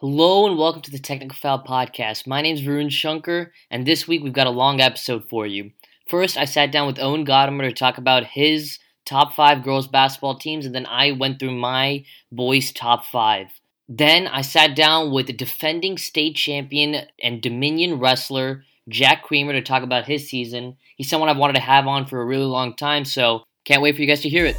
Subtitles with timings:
[0.00, 2.24] Hello and welcome to the Technical Foul Podcast.
[2.24, 5.72] My name is Varun Shankar, and this week we've got a long episode for you.
[6.06, 10.38] First, I sat down with Owen Godimer to talk about his top five girls basketball
[10.38, 13.48] teams, and then I went through my boys' top five.
[13.88, 19.62] Then I sat down with the defending state champion and Dominion wrestler Jack Creamer to
[19.62, 20.76] talk about his season.
[20.96, 23.96] He's someone I've wanted to have on for a really long time, so can't wait
[23.96, 24.56] for you guys to hear it.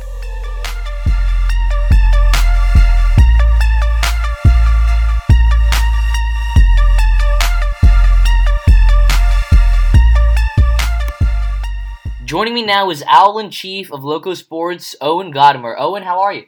[12.29, 15.74] Joining me now is Owl in Chief of Loco Sports, Owen Godimer.
[15.79, 16.46] Owen, how are you?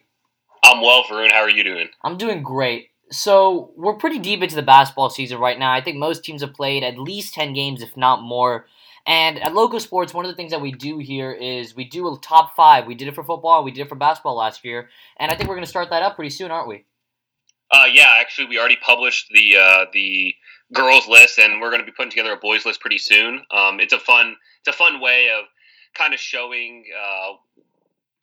[0.63, 1.31] I'm well, Varun.
[1.31, 1.89] How are you doing?
[2.03, 2.89] I'm doing great.
[3.09, 5.73] So we're pretty deep into the basketball season right now.
[5.73, 8.67] I think most teams have played at least ten games, if not more.
[9.07, 12.07] And at Loco Sports, one of the things that we do here is we do
[12.07, 12.85] a top five.
[12.85, 14.87] We did it for football, we did it for basketball last year,
[15.17, 16.85] and I think we're going to start that up pretty soon, aren't we?
[17.71, 20.35] Uh, yeah, actually, we already published the uh, the
[20.75, 23.41] girls list, and we're going to be putting together a boys list pretty soon.
[23.49, 25.45] Um, it's a fun it's a fun way of
[25.93, 27.33] kind of showing uh,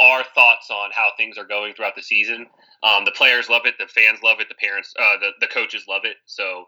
[0.00, 2.46] our thoughts on how things are going throughout the season.
[2.82, 5.84] Um, the players love it, the fans love it, the parents, uh, the the coaches
[5.88, 6.16] love it.
[6.26, 6.66] So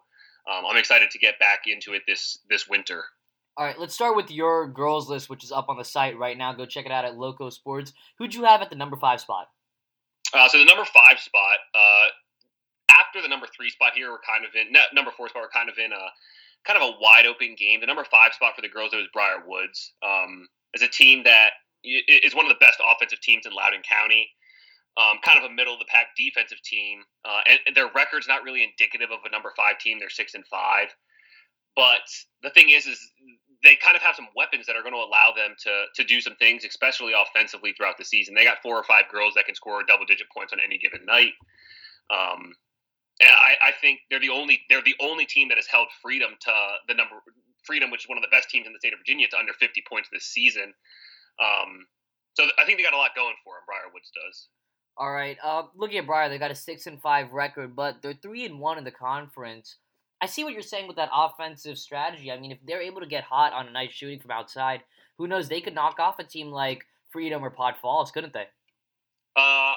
[0.50, 3.04] um, I'm excited to get back into it this this winter.
[3.56, 6.38] All right, let's start with your girls list, which is up on the site right
[6.38, 6.52] now.
[6.52, 7.92] Go check it out at Loco Sports.
[8.18, 9.48] Who'd you have at the number five spot?
[10.32, 12.06] Uh, so the number five spot, uh,
[12.90, 15.42] after the number three spot here, we're kind of in no, number four spot.
[15.42, 16.04] We're kind of in a
[16.66, 17.80] kind of a wide open game.
[17.80, 19.92] The number five spot for the girls it was Briar Woods.
[20.02, 21.50] Um, is a team that
[21.82, 24.28] is one of the best offensive teams in Loudoun County.
[24.96, 28.26] Um, kind of a middle of the pack defensive team, uh, and, and, their record's
[28.26, 29.98] not really indicative of a number five team.
[30.00, 30.88] They're six and five,
[31.76, 32.02] but
[32.42, 32.98] the thing is, is
[33.62, 36.20] they kind of have some weapons that are going to allow them to to do
[36.20, 38.34] some things, especially offensively throughout the season.
[38.34, 41.06] They got four or five girls that can score double digit points on any given
[41.06, 41.32] night.
[42.10, 42.52] Um,
[43.28, 46.52] I, I think they're the only they're the only team that has held freedom to
[46.88, 47.16] the number
[47.64, 49.52] freedom, which is one of the best teams in the state of Virginia, to under
[49.52, 50.72] 50 points this season.
[51.38, 51.86] Um,
[52.34, 53.64] so I think they got a lot going for them.
[53.66, 54.48] Briar Woods does.
[54.96, 55.36] All right.
[55.42, 58.58] Uh, looking at Briar, they got a six and five record, but they're three and
[58.58, 59.76] one in the conference.
[60.22, 62.30] I see what you're saying with that offensive strategy.
[62.30, 64.82] I mean, if they're able to get hot on a night shooting from outside,
[65.16, 65.48] who knows?
[65.48, 68.46] They could knock off a team like Freedom or Pot Falls, couldn't they?
[69.36, 69.74] Uh,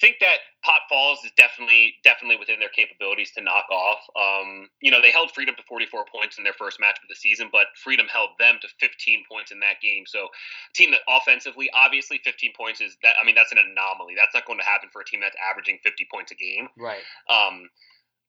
[0.00, 4.00] think that Pot Falls is definitely definitely within their capabilities to knock off.
[4.16, 7.14] Um, you know, they held Freedom to 44 points in their first match of the
[7.14, 10.04] season, but Freedom held them to 15 points in that game.
[10.06, 13.14] So, a team that offensively, obviously, 15 points is that.
[13.20, 14.14] I mean, that's an anomaly.
[14.16, 16.68] That's not going to happen for a team that's averaging 50 points a game.
[16.78, 17.04] Right.
[17.28, 17.68] Um,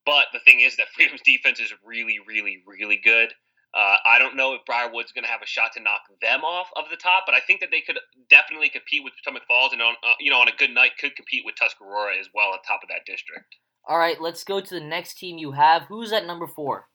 [0.04, 3.32] but the thing is that Freedom's defense is really, really, really good.
[3.74, 6.68] Uh, I don't know if Briarwood's going to have a shot to knock them off
[6.76, 9.80] of the top, but I think that they could definitely compete with Potomac Falls, and
[9.80, 12.60] on uh, you know on a good night could compete with Tuscarora as well at
[12.66, 13.56] top of that district.
[13.88, 15.84] All right, let's go to the next team you have.
[15.84, 16.88] Who's at number four?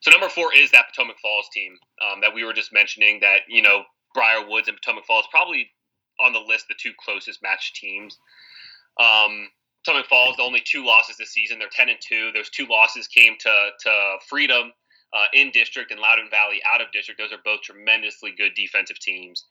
[0.00, 3.18] So number four is that Potomac Falls team um, that we were just mentioning.
[3.20, 5.70] That you know Briar Woods and Potomac Falls probably
[6.20, 8.18] on the list the two closest matched teams.
[9.00, 9.48] Um,
[9.86, 11.58] Potomac Falls the only two losses this season.
[11.58, 12.32] They're ten and two.
[12.34, 14.72] Those two losses came to to Freedom
[15.12, 17.20] uh, in district and Loudoun Valley out of district.
[17.20, 19.44] Those are both tremendously good defensive teams.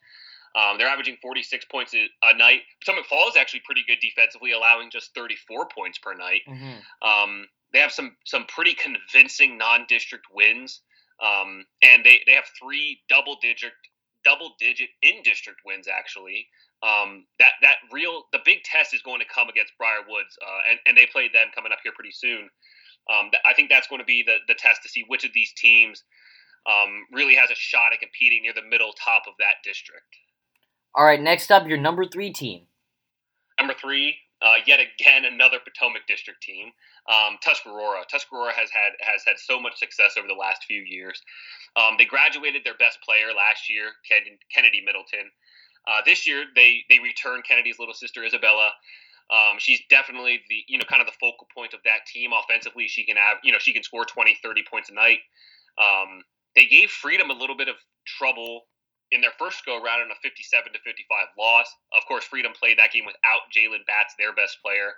[0.56, 2.62] Um, they're averaging 46 points a, night.
[2.84, 6.42] Potomac Falls is actually pretty good defensively, allowing just 34 points per night.
[6.50, 7.08] Mm-hmm.
[7.08, 10.82] Um, they have some some pretty convincing non-district wins,
[11.24, 13.74] um, and they, they have three double digit
[14.26, 16.48] double digit in district wins actually.
[16.82, 20.72] Um, that that real the big test is going to come against Briar Woods, uh,
[20.72, 22.50] and and they play them coming up here pretty soon.
[23.10, 25.54] Um, I think that's going to be the, the test to see which of these
[25.54, 26.04] teams
[26.68, 30.18] um, really has a shot at competing near the middle top of that district.
[30.96, 32.66] All right, next up, your number three team.
[33.60, 36.72] Number three, uh, yet again another Potomac District team,
[37.10, 38.04] um, Tuscarora.
[38.10, 41.22] Tuscarora has had has had so much success over the last few years.
[41.76, 45.30] Um, they graduated their best player last year, Kennedy Middleton.
[45.88, 48.72] Uh, this year, they they returned Kennedy's little sister Isabella.
[49.30, 52.88] Um, she's definitely the you know kind of the focal point of that team offensively.
[52.88, 55.20] She can have you know she can score 20, 30 points a night.
[55.78, 56.24] Um,
[56.56, 57.76] they gave Freedom a little bit of
[58.06, 58.66] trouble
[59.12, 61.70] in their first go around in a 57 to 55 loss.
[61.94, 64.94] Of course, Freedom played that game without Jalen Batts, their best player.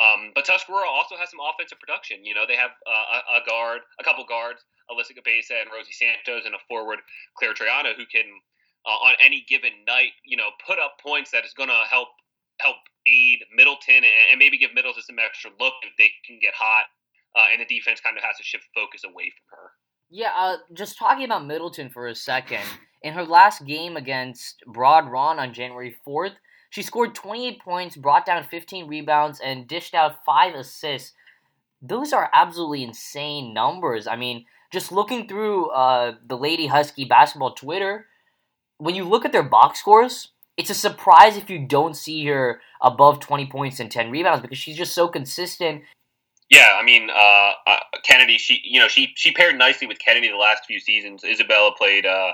[0.00, 2.24] Um, but Tuscarora also has some offensive production.
[2.24, 5.94] You know, they have uh, a, a, guard, a couple guards, Alyssa Cabeza and Rosie
[5.94, 6.98] Santos, and a forward,
[7.38, 8.26] Claire Triana, who can,
[8.86, 12.08] uh, on any given night, you know, put up points that is going to help
[12.60, 16.54] help aid Middleton and, and, maybe give Middleton some extra look if they can get
[16.54, 16.84] hot,
[17.36, 19.70] uh, and the defense kind of has to shift focus away from her.
[20.10, 22.62] Yeah, uh, just talking about Middleton for a second.
[23.02, 26.34] In her last game against Broad Run on January 4th,
[26.70, 31.12] she scored 28 points, brought down 15 rebounds, and dished out five assists.
[31.82, 34.06] those are absolutely insane numbers.
[34.06, 38.06] I mean, just looking through uh, the Lady Husky basketball Twitter,
[38.78, 42.60] when you look at their box scores, it's a surprise if you don't see her
[42.80, 45.82] above 20 points and 10 rebounds because she's just so consistent.
[46.50, 48.36] Yeah, I mean, uh, uh, Kennedy.
[48.38, 51.24] She, you know, she she paired nicely with Kennedy the last few seasons.
[51.24, 52.32] Isabella played uh,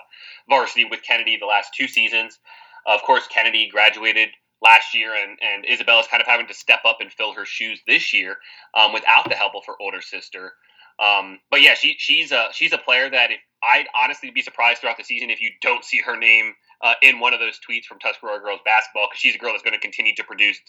[0.49, 2.39] varsity with Kennedy the last two seasons.
[2.87, 4.31] of course, Kennedy graduated
[4.63, 7.81] last year, and and Isabella's kind of having to step up and fill her shoes
[7.87, 8.37] this year
[8.75, 10.53] um, without the help of her older sister.
[10.99, 14.81] Um, but yeah, she she's a she's a player that if, I'd honestly be surprised
[14.81, 17.85] throughout the season if you don't see her name uh, in one of those tweets
[17.85, 20.61] from Tuscarora girls basketball because she's a girl that's going to continue to produce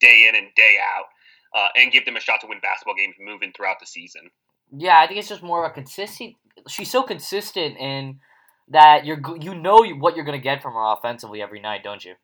[0.00, 1.06] day in and day out
[1.54, 4.30] uh, and give them a shot to win basketball games moving throughout the season.
[4.76, 6.34] Yeah, I think it's just more of a consistent.
[6.68, 8.20] She's so consistent in
[8.68, 12.04] that you're you know what you're going to get from her offensively every night, don't
[12.04, 12.14] you?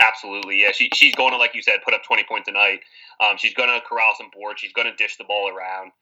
[0.00, 0.72] Absolutely, yeah.
[0.72, 2.80] She, she's going to, like you said, put up 20 points a night.
[3.20, 4.60] Um, she's going to corral some boards.
[4.60, 5.92] She's going to dish the ball around.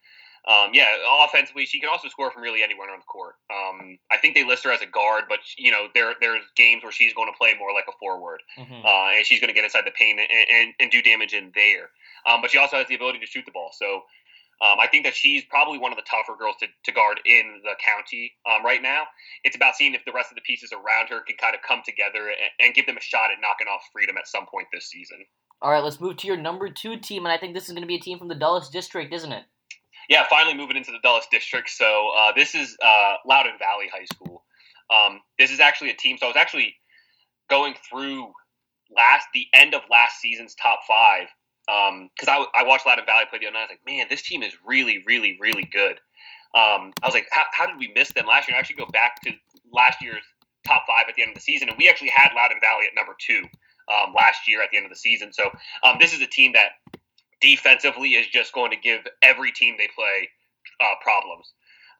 [0.42, 0.88] Um, yeah,
[1.22, 3.34] offensively, she can also score from really anywhere on the court.
[3.46, 6.82] Um, I think they list her as a guard, but you know there there's games
[6.82, 8.84] where she's going to play more like a forward, mm-hmm.
[8.84, 11.52] uh, and she's going to get inside the paint and, and, and do damage in
[11.54, 11.90] there.
[12.26, 13.70] Um, but she also has the ability to shoot the ball.
[13.72, 14.02] So
[14.62, 17.60] um, I think that she's probably one of the tougher girls to, to guard in
[17.62, 19.04] the county um, right now.
[19.42, 21.82] It's about seeing if the rest of the pieces around her can kind of come
[21.84, 24.90] together and, and give them a shot at knocking off Freedom at some point this
[24.90, 25.18] season.
[25.60, 27.82] All right, let's move to your number two team, and I think this is going
[27.82, 29.44] to be a team from the Dulles District, isn't it?
[30.08, 31.69] Yeah, finally moving into the Dulles District.
[31.69, 34.44] So uh, this is uh, Loudoun Valley High School.
[34.90, 36.19] Um, this is actually a team.
[36.19, 36.75] So I was actually
[37.49, 38.32] going through
[38.94, 41.28] last the end of last season's top five
[41.66, 43.60] because um, I, I watched Loudoun Valley play the other night.
[43.60, 45.99] I was like, man, this team is really, really, really good.
[46.55, 48.55] Um, I was like, how, how, did we miss them last year?
[48.55, 49.32] And I actually go back to
[49.72, 50.22] last year's
[50.66, 52.94] top five at the end of the season, and we actually had Loudoun Valley at
[52.94, 53.43] number two
[53.88, 55.32] um, last year at the end of the season.
[55.32, 55.50] So
[55.82, 56.72] um, this is a team that
[57.42, 60.30] defensively is just going to give every team they play
[60.80, 61.52] uh, problems.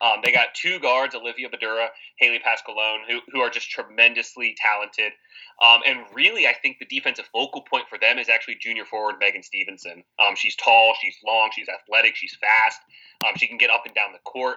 [0.03, 1.87] Um, they got two guards, Olivia Badura,
[2.19, 5.13] Haley Pascalone, who, who are just tremendously talented.
[5.63, 9.17] Um, and really, I think the defensive focal point for them is actually junior forward
[9.21, 10.03] Megan Stevenson.
[10.19, 12.81] Um, she's tall, she's long, she's athletic, she's fast.
[13.25, 14.57] Um, she can get up and down the court.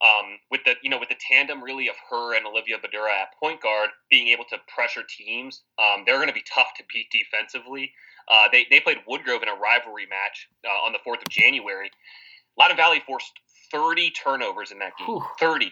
[0.00, 3.34] Um, with the you know with the tandem really of her and Olivia Badura at
[3.42, 7.10] point guard being able to pressure teams, um, they're going to be tough to beat
[7.10, 7.90] defensively.
[8.30, 11.90] Uh, they they played Woodgrove in a rivalry match uh, on the fourth of January.
[12.58, 13.32] Loudoun Valley forced
[13.72, 15.06] 30 turnovers in that game.
[15.06, 15.24] Whew.
[15.38, 15.70] 30.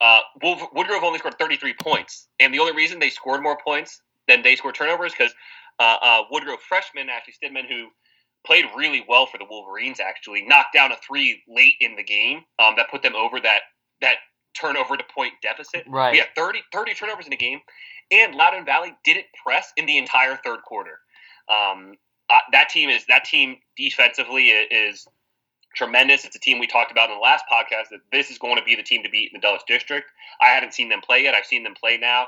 [0.00, 4.42] Uh, Woodgrove only scored 33 points, and the only reason they scored more points than
[4.42, 5.32] they scored turnovers because
[5.78, 7.86] uh, uh, Woodgrove freshman Ashley Stidman, who
[8.44, 12.38] played really well for the Wolverines, actually knocked down a three late in the game
[12.58, 13.60] um, that put them over that
[14.00, 14.16] that
[14.60, 15.84] turnover to point deficit.
[15.86, 16.12] Right.
[16.12, 17.60] We had 30, 30 turnovers in a game,
[18.10, 20.98] and Loudoun Valley didn't press in the entire third quarter.
[21.48, 21.94] Um,
[22.30, 25.06] uh, that team is that team defensively is
[25.74, 26.24] tremendous.
[26.24, 28.62] It's a team we talked about in the last podcast that this is going to
[28.62, 30.10] be the team to beat in the Dulles District.
[30.40, 31.34] I haven't seen them play yet.
[31.34, 32.22] I've seen them play now.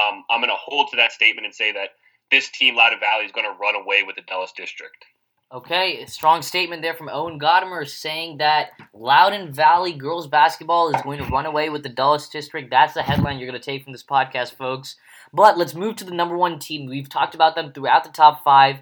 [0.00, 1.90] Um, I'm going to hold to that statement and say that
[2.30, 5.04] this team, Loudoun Valley, is going to run away with the Dulles District.
[5.52, 11.18] Okay, strong statement there from Owen Godimer saying that Loudoun Valley girls basketball is going
[11.18, 12.70] to run away with the Dulles District.
[12.70, 14.94] That's the headline you're going to take from this podcast, folks.
[15.32, 16.86] But let's move to the number one team.
[16.86, 18.76] We've talked about them throughout the top five.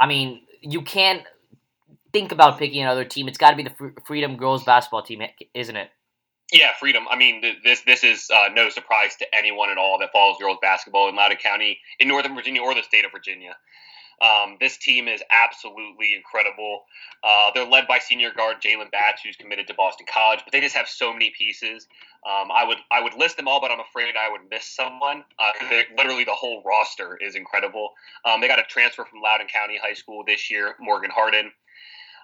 [0.00, 1.24] I mean, you can't
[2.14, 5.20] think about picking another team, it's got to be the Freedom girls basketball team,
[5.52, 5.90] isn't it?
[6.52, 7.04] Yeah, Freedom.
[7.10, 10.58] I mean, this this is uh, no surprise to anyone at all that follows girls
[10.62, 13.56] basketball in Loudoun County, in Northern Virginia, or the state of Virginia.
[14.24, 16.84] Um, this team is absolutely incredible.
[17.22, 20.60] Uh, they're led by senior guard Jalen Batts, who's committed to Boston College, but they
[20.60, 21.86] just have so many pieces.
[22.24, 25.24] Um, I would I would list them all, but I'm afraid I would miss someone.
[25.38, 25.52] Uh,
[25.96, 27.90] literally, the whole roster is incredible.
[28.24, 31.52] Um, they got a transfer from Loudoun County High School this year, Morgan Harden.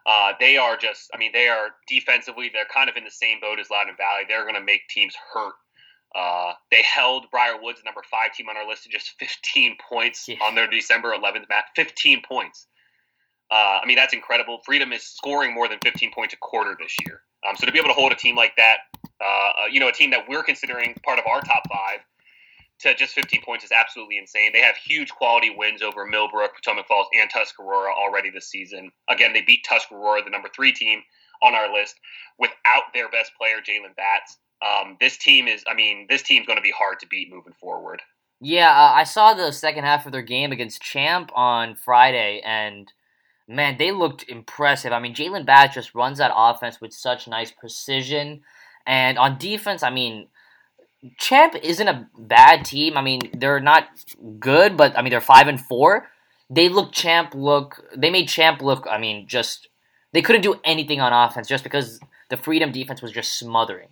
[0.07, 3.38] Uh, they are just, I mean, they are defensively, they're kind of in the same
[3.40, 4.23] boat as Loudoun Valley.
[4.26, 5.52] They're going to make teams hurt.
[6.14, 10.29] Uh, they held Briar Woods, number five team on our list, to just 15 points
[10.29, 10.37] yeah.
[10.43, 11.67] on their December 11th match.
[11.76, 12.67] 15 points.
[13.50, 14.61] Uh, I mean, that's incredible.
[14.64, 17.23] Freedom is scoring more than 15 points a quarter this year.
[17.49, 18.79] Um, so to be able to hold a team like that,
[19.21, 22.00] uh, uh, you know, a team that we're considering part of our top five,
[22.81, 24.52] to just 15 points is absolutely insane.
[24.52, 28.90] They have huge quality wins over Millbrook, Potomac Falls, and Tuscarora already this season.
[29.09, 31.02] Again, they beat Tuscarora, the number three team
[31.43, 31.97] on our list,
[32.38, 34.38] without their best player, Jalen Batts.
[34.62, 37.55] Um, this team is, I mean, this team's going to be hard to beat moving
[37.55, 38.02] forward.
[38.40, 42.90] Yeah, uh, I saw the second half of their game against Champe on Friday, and
[43.47, 44.93] man, they looked impressive.
[44.93, 48.43] I mean, Jalen Batts just runs that offense with such nice precision.
[48.87, 50.29] And on defense, I mean,
[51.21, 52.97] Champe isn't a bad team.
[52.97, 53.88] I mean, they're not
[54.38, 56.09] good, but I mean they're five and four.
[56.49, 57.85] They look Champe look.
[57.97, 58.87] They made Champe look.
[58.90, 59.69] I mean, just
[60.12, 63.88] they couldn't do anything on offense just because the Freedom defense was just smothering.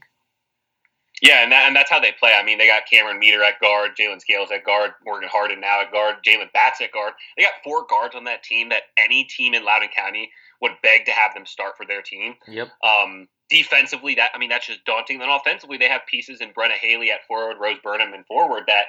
[1.23, 2.33] Yeah, and, that, and that's how they play.
[2.39, 5.83] I mean, they got Cameron Meter at guard, Jalen Scales at guard, Morgan Harden now
[5.83, 7.13] at guard, Jalen Batts at guard.
[7.37, 11.07] They got four guards on that team that any team in Loudoun County would beg
[11.07, 12.35] to have them start for their team.
[12.47, 12.69] Yep.
[12.83, 15.19] Um, defensively, that I mean, that's just daunting.
[15.19, 18.87] Then offensively, they have pieces in Brenna Haley at forward, Rose Burnham in forward that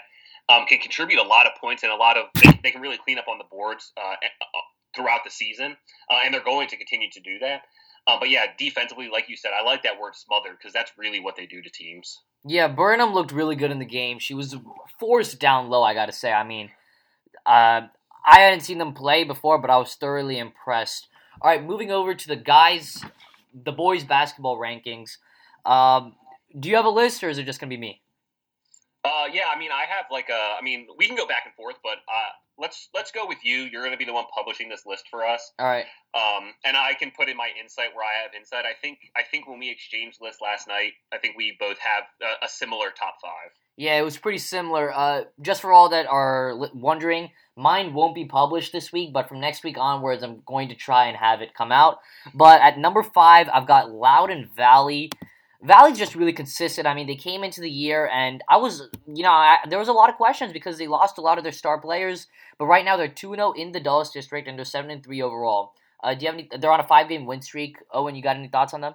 [0.54, 2.98] um, can contribute a lot of points and a lot of they, they can really
[2.98, 4.60] clean up on the boards uh, uh
[4.96, 5.78] throughout the season,
[6.10, 7.62] uh, and they're going to continue to do that.
[8.08, 11.20] Uh, but yeah, defensively, like you said, I like that word smothered because that's really
[11.20, 12.22] what they do to teams.
[12.46, 14.20] Yeah, Burnham looked really good in the game.
[14.20, 14.56] She was
[15.00, 16.32] forced down low, I gotta say.
[16.32, 16.70] I mean,
[17.46, 17.82] uh,
[18.26, 21.08] I hadn't seen them play before, but I was thoroughly impressed.
[21.42, 23.04] All right, moving over to the guys,
[23.54, 25.18] the boys' basketball rankings.
[25.66, 26.16] Um,
[26.58, 28.02] do you have a list, or is it just gonna be me?
[29.04, 30.58] Uh, yeah, I mean, I have like a.
[30.60, 33.70] I mean, we can go back and forth, but uh, let's let's go with you.
[33.72, 35.52] You're going to be the one publishing this list for us.
[35.58, 35.86] All right.
[36.14, 38.66] Um, and I can put in my insight where I have insight.
[38.66, 42.04] I think I think when we exchanged lists last night, I think we both have
[42.22, 43.52] a, a similar top five.
[43.78, 44.94] Yeah, it was pretty similar.
[44.94, 49.40] Uh, just for all that are wondering, mine won't be published this week, but from
[49.40, 52.00] next week onwards, I'm going to try and have it come out.
[52.36, 55.12] But at number five, I've got Loudoun Valley.
[55.62, 56.88] Valley's just really consistent.
[56.88, 59.90] I mean, they came into the year, and I was, you know, I, there was
[59.90, 62.28] a lot of questions because they lost a lot of their star players.
[62.58, 65.22] But right now, they're two zero in the Dulles district, and they're seven and three
[65.22, 65.74] overall.
[66.02, 66.50] Uh, do you have any?
[66.58, 67.78] They're on a five game win streak.
[67.94, 68.94] Owen, you got any thoughts on them?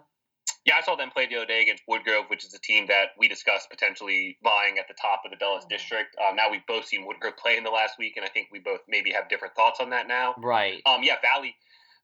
[0.64, 3.08] Yeah, I saw them play the other day against Woodgrove, which is a team that
[3.18, 6.16] we discussed potentially vying at the top of the Dulles district.
[6.26, 8.60] Um, now we've both seen Woodgrove play in the last week, and I think we
[8.60, 10.34] both maybe have different thoughts on that now.
[10.38, 10.80] Right.
[10.86, 11.54] Um, yeah, Valley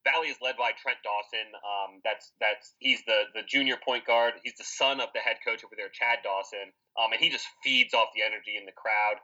[0.05, 1.53] Valley is led by Trent Dawson.
[1.61, 4.35] Um, that's that's he's the the junior point guard.
[4.43, 7.47] He's the son of the head coach over there, Chad Dawson, um, and he just
[7.63, 9.21] feeds off the energy in the crowd.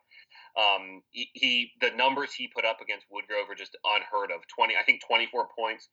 [0.56, 4.46] Um, he, he the numbers he put up against Woodgrove are just unheard of.
[4.48, 5.88] Twenty, I think, twenty four points,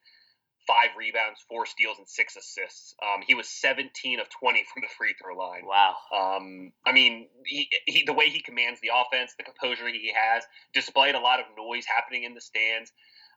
[0.67, 2.95] five rebounds, four steals, and six assists.
[3.03, 5.63] Um, he was 17 of 20 from the free throw line.
[5.65, 5.95] Wow.
[6.13, 10.43] Um, I mean, he, he, the way he commands the offense, the composure he has,
[10.73, 12.91] despite a lot of noise happening in the stands.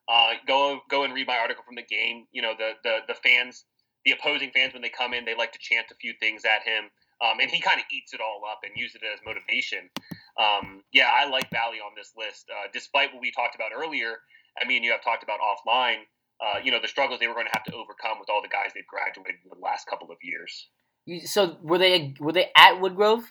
[0.09, 2.27] Uh, go go and read my article from the game.
[2.33, 3.65] You know the the the fans,
[4.05, 6.63] the opposing fans when they come in, they like to chant a few things at
[6.63, 6.91] him,
[7.25, 9.91] um, and he kind of eats it all up and uses it as motivation.
[10.39, 14.17] Um, yeah, I like Valley on this list, uh, despite what we talked about earlier.
[14.61, 16.05] I mean, you have talked about offline.
[16.39, 18.49] Uh, you know the struggles they were going to have to overcome with all the
[18.49, 20.69] guys they've graduated in the last couple of years.
[21.25, 23.25] So were they were they at Woodgrove?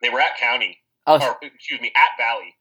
[0.00, 0.78] They were at County.
[1.06, 2.54] Oh, or, excuse me, at Valley.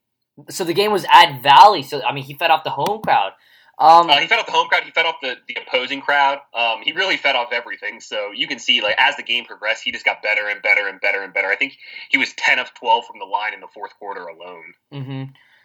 [0.50, 1.84] So the game was at Valley.
[1.84, 3.34] So I mean, he fed off the home crowd.
[3.80, 4.84] Um, uh, he fed off the home crowd.
[4.84, 6.40] He fed off the, the opposing crowd.
[6.54, 8.00] Um, he really fed off everything.
[8.00, 10.88] So you can see, like as the game progressed, he just got better and better
[10.88, 11.48] and better and better.
[11.48, 11.78] I think
[12.10, 14.74] he was ten of twelve from the line in the fourth quarter alone.
[14.94, 15.24] Mm-hmm.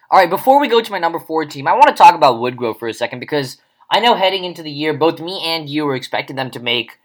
[0.09, 2.37] All right, before we go to my number four team, I want to talk about
[2.37, 3.57] Woodgrove for a second because
[3.91, 6.97] I know heading into the year, both me and you were expecting them to make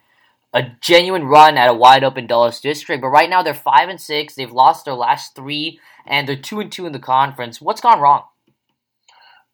[0.52, 3.02] a genuine run at a wide open Dulles district.
[3.02, 4.34] But right now they're five and six.
[4.34, 7.60] They've lost their last three, and they're two and two in the conference.
[7.60, 8.24] What's gone wrong?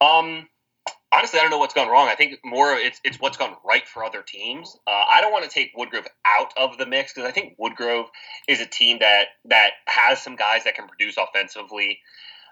[0.01, 0.49] Um,
[1.13, 2.09] honestly, I don't know what's gone wrong.
[2.09, 4.77] I think more it's it's what's gone right for other teams.
[4.87, 8.07] Uh, I don't want to take Woodgrove out of the mix because I think Woodgrove
[8.49, 11.99] is a team that that has some guys that can produce offensively.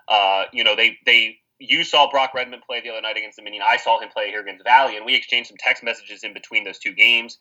[0.08, 3.42] Uh, you know, they they you saw Brock Redmond play the other night against the
[3.42, 3.64] Dominion.
[3.66, 6.64] I saw him play here against Valley, and we exchanged some text messages in between
[6.64, 7.38] those two games.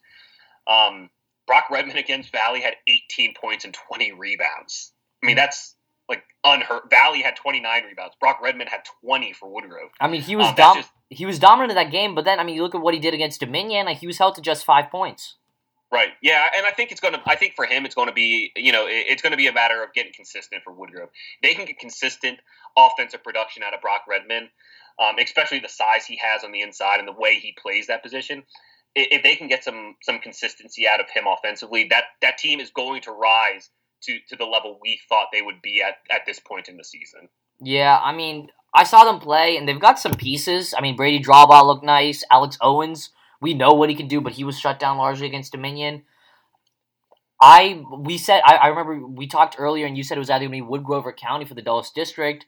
[0.68, 1.10] Um,
[1.48, 4.94] Brock Redmond against Valley had 18 points and 20 rebounds.
[5.24, 5.76] I mean, that's
[6.10, 6.84] like unheard.
[6.90, 8.16] Valley had 29 rebounds.
[8.20, 9.90] Brock Redmond had 20 for Woodgrove.
[10.00, 12.40] I mean, he was um, dom- just, he was dominant in that game, but then
[12.40, 13.86] I mean, you look at what he did against Dominion.
[13.86, 15.36] Like he was held to just five points.
[15.92, 16.10] Right.
[16.22, 17.22] Yeah, and I think it's going to.
[17.26, 18.52] I think for him, it's going to be.
[18.56, 21.10] You know, it's going to be a matter of getting consistent for Woodgrove.
[21.42, 22.40] They can get consistent
[22.76, 24.50] offensive production out of Brock Redmond,
[25.00, 28.04] um, especially the size he has on the inside and the way he plays that
[28.04, 28.44] position
[28.96, 32.72] if they can get some some consistency out of him offensively, that that team is
[32.72, 33.70] going to rise
[34.04, 36.84] to to the level we thought they would be at at this point in the
[36.84, 37.30] season.
[37.62, 40.74] Yeah, I mean, I saw them play, and they've got some pieces.
[40.78, 42.24] I mean, Brady Drawbaugh looked nice.
[42.32, 43.12] Alex Owens,
[43.42, 46.04] we know what he can do, but he was shut down largely against Dominion.
[47.42, 50.48] I we said I, I remember we talked earlier, and you said it was either
[50.48, 52.46] going to be Woodgrove or County for the Dulles District.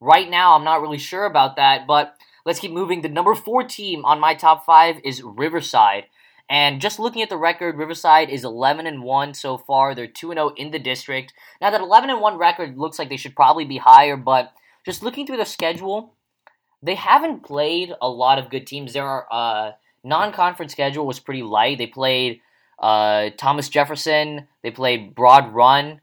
[0.00, 2.14] Right now, I'm not really sure about that, but
[2.48, 3.02] Let's keep moving.
[3.02, 6.04] The number four team on my top five is Riverside.
[6.48, 9.94] And just looking at the record, Riverside is 11 and 1 so far.
[9.94, 11.34] They're 2 0 in the district.
[11.60, 14.54] Now, that 11 and 1 record looks like they should probably be higher, but
[14.86, 16.14] just looking through their schedule,
[16.82, 18.94] they haven't played a lot of good teams.
[18.94, 21.76] Their uh, non conference schedule was pretty light.
[21.76, 22.40] They played
[22.78, 26.00] uh, Thomas Jefferson, they played Broad Run,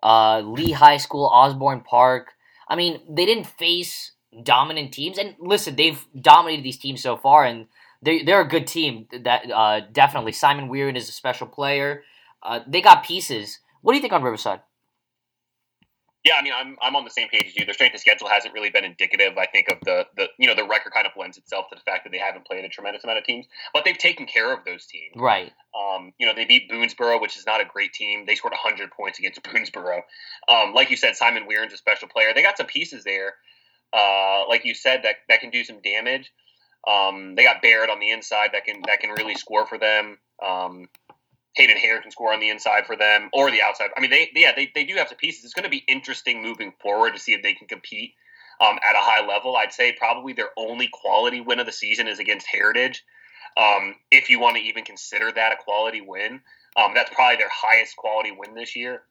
[0.00, 2.34] uh, Lee High School, Osbourn Park.
[2.68, 5.18] I mean, they didn't face dominant teams.
[5.18, 7.66] And listen, they've dominated these teams so far, and
[8.02, 9.06] they they're a good team.
[9.12, 12.02] That uh, definitely Simon Weirin is a special player.
[12.42, 13.60] Uh, they got pieces.
[13.82, 14.60] What do you think on Riverside?
[16.26, 17.64] Yeah, I mean, I'm I'm on the same page as you.
[17.64, 19.38] Their strength of schedule hasn't really been indicative.
[19.38, 21.82] I think of the the you know the record kind of lends itself to the
[21.82, 24.64] fact that they haven't played a tremendous amount of teams, but they've taken care of
[24.64, 25.14] those teams.
[25.14, 25.52] Right.
[25.72, 28.24] Um, you know, they beat Boonsboro, which is not a great team.
[28.26, 30.00] They scored 100 points against Boonsboro.
[30.48, 32.32] Um, like you said, Simon Weirin's a special player.
[32.34, 33.34] They got some pieces there,
[33.92, 36.32] uh, like you said, that that can do some damage.
[36.86, 40.18] Um, they got Barrett on the inside that can that can really score for them.
[40.44, 40.88] Um,
[41.56, 43.90] Hayden Hare can score on the inside for them or the outside.
[43.96, 45.44] I mean, they yeah they, they do have some pieces.
[45.44, 48.14] It's going to be interesting moving forward to see if they can compete
[48.60, 49.56] um, at a high level.
[49.56, 53.04] I'd say probably their only quality win of the season is against Heritage.
[53.56, 56.40] Um, if you want to even consider that a quality win,
[56.76, 59.02] um, that's probably their highest quality win this year.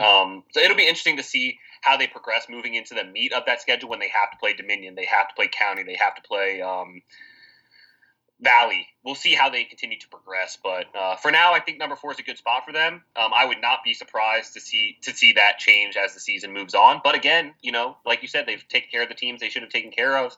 [0.00, 3.44] Um, so it'll be interesting to see how they progress moving into the meat of
[3.46, 6.16] that schedule when they have to play Dominion, they have to play County, they have
[6.16, 7.00] to play um,
[8.40, 8.88] Valley.
[9.04, 12.12] We'll see how they continue to progress, but uh, for now, I think number four
[12.12, 13.02] is a good spot for them.
[13.14, 16.52] Um, I would not be surprised to see to see that change as the season
[16.52, 17.00] moves on.
[17.04, 19.62] But again, you know, like you said, they've taken care of the teams they should
[19.62, 20.36] have taken care of.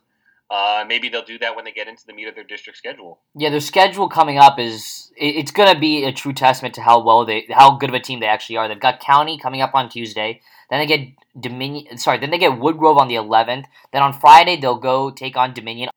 [0.51, 3.21] Uh, maybe they'll do that when they get into the meat of their district schedule.
[3.35, 7.03] Yeah, their schedule coming up is it's going to be a true testament to how
[7.03, 8.67] well they, how good of a team they actually are.
[8.67, 10.41] They've got County coming up on Tuesday.
[10.71, 11.09] Then they get
[11.39, 11.99] Dominion.
[11.99, 13.65] Sorry, then they get Woodgrove on the 11th.
[13.93, 15.91] Then on Friday they'll go take on Dominion.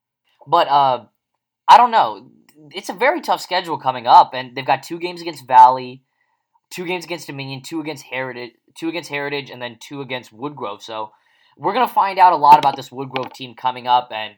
[0.48, 1.06] But uh,
[1.68, 2.30] I don't know.
[2.72, 6.04] It's a very tough schedule coming up, and they've got two games against Valley,
[6.70, 10.82] two games against Dominion, two against Heritage, two against Heritage, and then two against Woodgrove.
[10.82, 11.12] So
[11.58, 14.36] we're gonna find out a lot about this Woodgrove team coming up, and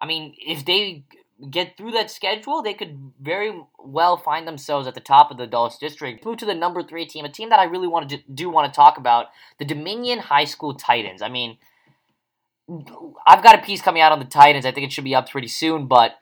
[0.00, 1.04] I mean, if they
[1.48, 5.46] get through that schedule, they could very well find themselves at the top of the
[5.46, 6.24] Dulles District.
[6.24, 8.72] Move to the number three team, a team that I really want to do want
[8.72, 9.26] to talk about,
[9.58, 11.22] the Dominion High School Titans.
[11.22, 11.56] I mean,
[13.26, 14.66] I've got a piece coming out on the Titans.
[14.66, 16.18] I think it should be up pretty soon, but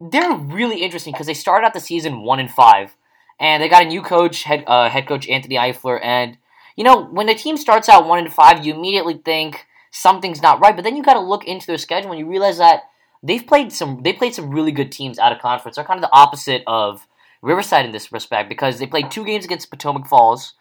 [0.00, 2.96] they're really interesting because they started out the season one and five,
[3.38, 6.38] and they got a new coach, head uh, head coach Anthony Eifler, and
[6.76, 10.60] you know when the team starts out one and five, you immediately think something's not
[10.60, 12.84] right, but then you got to look into their schedule and you realize that
[13.22, 15.76] they've played some they played some really good teams out of conference.
[15.76, 17.06] They're kind of the opposite of
[17.42, 20.54] Riverside in this respect because they played two games against Potomac Falls,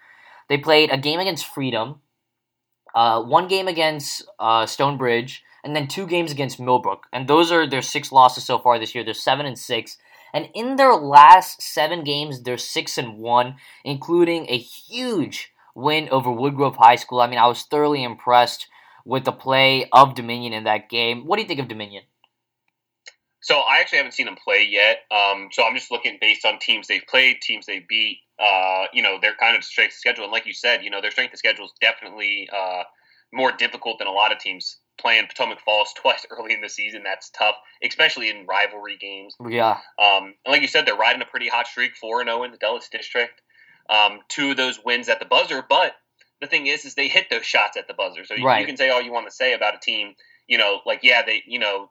[0.47, 2.01] they played a game against Freedom,
[2.95, 7.05] uh, one game against uh, Stonebridge and then two games against Millbrook.
[7.11, 9.03] And those are their six losses so far this year.
[9.03, 9.97] They're seven and six.
[10.33, 16.29] And in their last seven games, they're six and one, including a huge win over
[16.29, 17.19] Woodgrove High School.
[17.19, 18.67] I mean, I was thoroughly impressed
[19.05, 21.25] with the play of Dominion in that game.
[21.25, 22.03] What do you think of Dominion?
[23.49, 25.05] So I actually haven't seen them play yet.
[25.09, 28.19] Um, so I'm just looking based on teams they've played, teams they beat.
[28.39, 31.01] Uh, you know, their kind of strength of schedule, and like you said, you know,
[31.01, 32.83] their strength of schedule is definitely uh,
[33.33, 37.01] more difficult than a lot of teams playing Potomac Falls twice early in the season.
[37.03, 39.35] That's tough, especially in rivalry games.
[39.49, 39.79] Yeah.
[39.97, 42.43] Um, and like you said, they're riding a pretty hot streak, four and zero oh
[42.43, 43.41] in the Dulles District.
[43.89, 45.93] Um, two of those wins at the buzzer, but
[46.39, 48.25] the thing is, is they hit those shots at the buzzer.
[48.25, 48.59] So you, right.
[48.59, 50.13] you can say all you want to say about a team.
[50.47, 51.89] You know, like yeah, they you know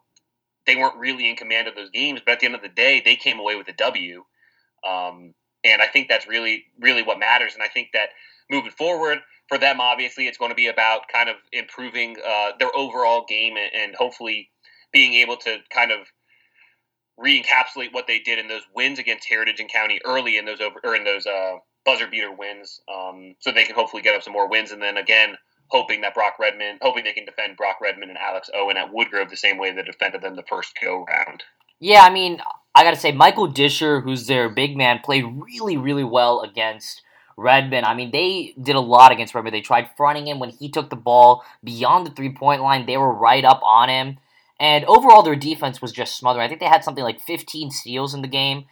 [0.68, 3.02] they weren't really in command of those games, but at the end of the day,
[3.04, 4.22] they came away with a W.
[4.86, 7.54] Um, and I think that's really really what matters.
[7.54, 8.10] And I think that
[8.50, 12.70] moving forward for them, obviously, it's going to be about kind of improving uh, their
[12.76, 14.50] overall game and, and, hopefully
[14.92, 16.00] being able to kind of
[17.16, 20.78] re-encapsulate what they did in those wins against Heritage and County early in those over
[20.84, 24.34] or in those uh, buzzer beater wins, um, so they can hopefully get up some
[24.34, 24.70] more wins.
[24.70, 25.36] And then again,
[25.68, 29.30] hoping that Brock Redmond, hoping they can defend Brock Redmond and Alex Owen at Woodgrove
[29.30, 31.44] the same way they defended them the first go round.
[31.80, 32.40] Yeah, I mean,
[32.74, 37.02] I got to say, Michael Disher, who's their big man, played really, really well against
[37.38, 39.54] Redmond, I mean, they did a lot against Redmond.
[39.54, 42.84] They tried fronting him when he took the ball beyond the three point line.
[42.84, 44.18] They were right up on him.
[44.58, 46.44] And overall, their defense was just smothering.
[46.44, 48.64] I think they had something like 15 steals in the game.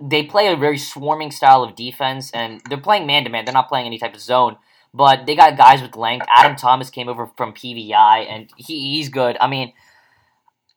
[0.00, 3.44] They play a very swarming style of defense, and they're playing man to man.
[3.44, 4.58] They're not playing any type of zone.
[4.98, 6.26] But they got guys with length.
[6.28, 9.36] Adam Thomas came over from PVI, and he, he's good.
[9.40, 9.72] I mean,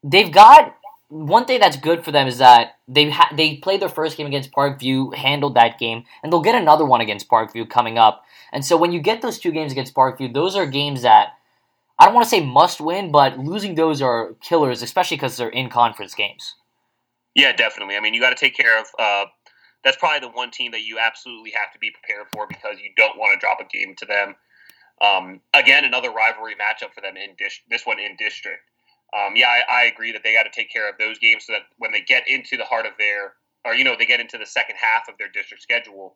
[0.03, 0.75] they've got
[1.09, 4.27] one thing that's good for them is that they ha- they played their first game
[4.27, 8.23] against Parkview, handled that game, and they'll get another one against Parkview coming up.
[8.53, 11.33] And so when you get those two games against Parkview, those are games that
[11.97, 15.49] I don't want to say must win, but losing those are killers, especially because they're
[15.49, 16.53] in conference games.
[17.33, 17.95] Yeah, definitely.
[17.95, 18.85] I mean, you got to take care of.
[18.99, 19.25] Uh,
[19.83, 22.91] that's probably the one team that you absolutely have to be prepared for because you
[22.97, 24.35] don't want to drop a game to them.
[25.01, 28.61] Um, again, another rivalry matchup for them in dis- this one in district
[29.13, 31.53] um, yeah, I, I, agree that they got to take care of those games so
[31.53, 33.33] that when they get into the heart of their,
[33.65, 36.15] or you know, they get into the second half of their district schedule,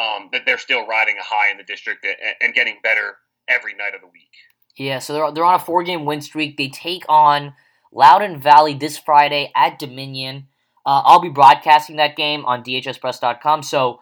[0.00, 3.74] um, that they're still riding a high in the district and, and getting better every
[3.74, 4.32] night of the week.
[4.76, 6.56] Yeah, so they're they're on a four game win streak.
[6.56, 7.54] They take on
[7.92, 10.48] Loudoun Valley this Friday at Dominion.
[10.84, 13.62] Uh, I'll be broadcasting that game on DHSPress.com.
[13.62, 14.00] So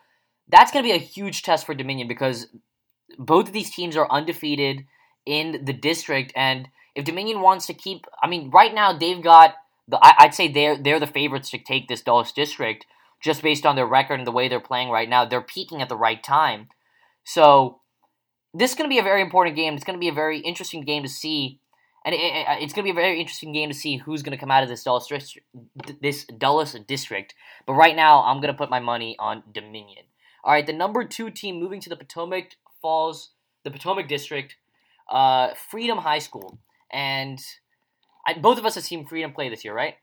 [0.49, 2.47] that's going to be a huge test for Dominion because
[3.19, 4.85] both of these teams are undefeated
[5.27, 9.55] in the district, and if Dominion wants to keep, I mean, right now they've got
[9.87, 12.87] the, I, would say they're they're the favorites to take this Dulles district
[13.23, 15.25] just based on their record and the way they're playing right now.
[15.25, 16.69] They're peaking at the right time,
[17.25, 17.81] so
[18.55, 19.75] this is going to be a very important game.
[19.75, 21.61] It's going to be a very interesting game to see,
[22.05, 24.37] and it, it, it's going to be a very interesting game to see who's going
[24.37, 25.11] to come out of this Dulles
[26.01, 27.35] this Dulles district.
[27.67, 30.05] But right now, I'm going to put my money on Dominion.
[30.43, 33.31] All right, the number two team moving to the Potomac Falls,
[33.65, 34.57] the Potomac district,
[35.11, 36.59] uh, Freedom High School,
[36.91, 37.39] and
[38.27, 39.97] I, both of us have seen Freedom play this year, right?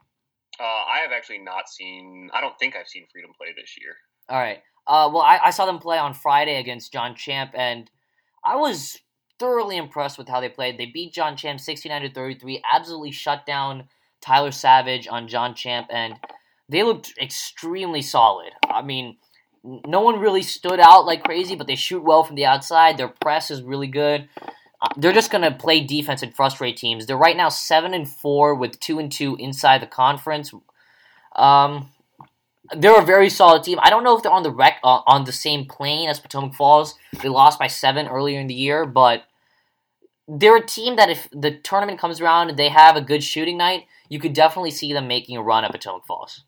[0.59, 2.29] Uh, I have actually not seen.
[2.33, 3.95] I don't think I've seen Freedom play this year.
[4.29, 4.61] All right.
[4.85, 7.89] Uh, well, I, I saw them play on Friday against John Champe, and
[8.45, 8.97] I was
[9.39, 10.77] thoroughly impressed with how they played.
[10.77, 13.85] They beat John Champe 69 to 33, absolutely shut down
[14.21, 16.15] Tyler Savage on John Champe, and
[16.69, 18.51] they looked extremely solid.
[18.69, 19.17] I mean,
[19.63, 22.97] no one really stood out like crazy, but they shoot well from the outside.
[22.97, 24.27] Their press is really good.
[24.81, 27.05] Uh, they're just going to play defense and frustrate teams.
[27.05, 30.53] They're right now seven and four with two and two inside the conference.
[31.35, 31.89] Um,
[32.75, 33.79] they're a very solid team.
[33.81, 36.53] I don't know if they're on the rec uh, on the same plane as Potomac
[36.53, 36.95] Falls.
[37.21, 39.23] They lost by seven earlier in the year, but
[40.27, 43.57] they're a team that if the tournament comes around and they have a good shooting
[43.57, 46.43] night, you could definitely see them making a run at Potomac Falls.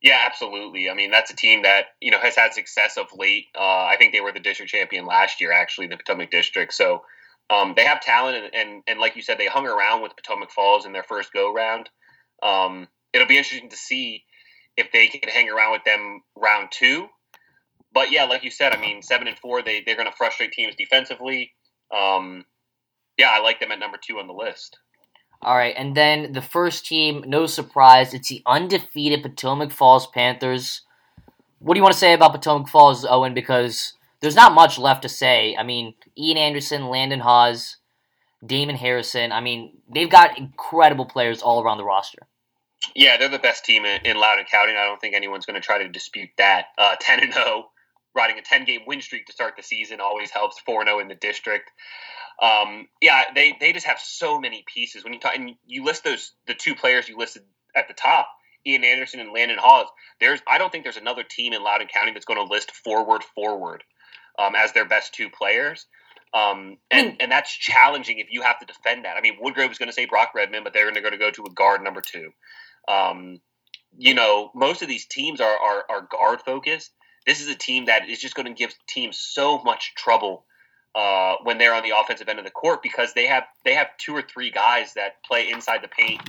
[0.00, 0.88] Yeah, absolutely.
[0.88, 3.46] I mean, that's a team that you know has had success of late.
[3.56, 6.72] Uh, I think they were the district champion last year, actually, the Potomac District.
[6.72, 7.02] So
[7.50, 10.50] um, they have talent, and, and, and like you said, they hung around with Potomac
[10.50, 11.88] Falls in their first go round.
[12.42, 14.24] Um, it'll be interesting to see
[14.78, 17.08] if they can hang around with them round two.
[17.92, 20.52] But yeah, like you said, I mean, seven and four, they they're going to frustrate
[20.52, 21.52] teams defensively.
[21.94, 22.44] Um,
[23.18, 24.78] yeah, I like them at number two on the list.
[25.42, 30.82] All right, and then the first team, no surprise, it's the undefeated Potomac Falls Panthers.
[31.60, 33.34] What do you want to say about Potomac Falls, Owen?
[33.34, 35.56] Because there's not much left to say.
[35.56, 37.76] I mean, Ian Anderson, Landon Hawes,
[38.44, 39.30] Damon Harrison.
[39.30, 42.26] I mean, they've got incredible players all around the roster.
[42.94, 45.60] Yeah, they're the best team in, in Loudoun County, and I don't think anyone's going
[45.60, 46.66] to try to dispute that.
[46.76, 47.70] Uh, 10 and 0,
[48.14, 50.58] riding a 10 game win streak to start the season always helps.
[50.60, 51.70] 4 0 in the district.
[52.40, 55.02] Um, yeah, they they just have so many pieces.
[55.02, 57.42] When you talk and you list those the two players you listed
[57.74, 58.28] at the top,
[58.64, 59.88] Ian Anderson and Landon Hawes.
[60.20, 63.24] There's I don't think there's another team in Loudoun County that's going to list forward
[63.34, 63.82] forward
[64.38, 65.86] um, as their best two players.
[66.34, 69.16] Um, and, and that's challenging if you have to defend that.
[69.16, 71.44] I mean, Woodgrove is going to say Brock Redmond, but they're going to go to
[71.44, 72.32] a guard number two.
[72.88, 73.40] Um,
[73.96, 76.92] you know, most of these teams are, are, are guard focused.
[77.26, 80.46] This is a team that is just going to give teams so much trouble
[80.94, 83.88] uh, when they're on the offensive end of the court because they have they have
[83.98, 86.20] two or three guys that play inside the paint,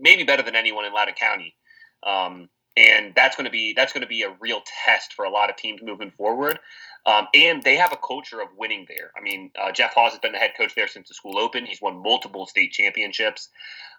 [0.00, 1.54] maybe better than anyone in Loudoun County.
[2.02, 5.30] Um, and that's going to be that's going to be a real test for a
[5.30, 6.58] lot of teams moving forward.
[7.06, 9.12] Um, and they have a culture of winning there.
[9.16, 11.68] I mean, uh, Jeff Hawes has been the head coach there since the school opened.
[11.68, 13.48] He's won multiple state championships.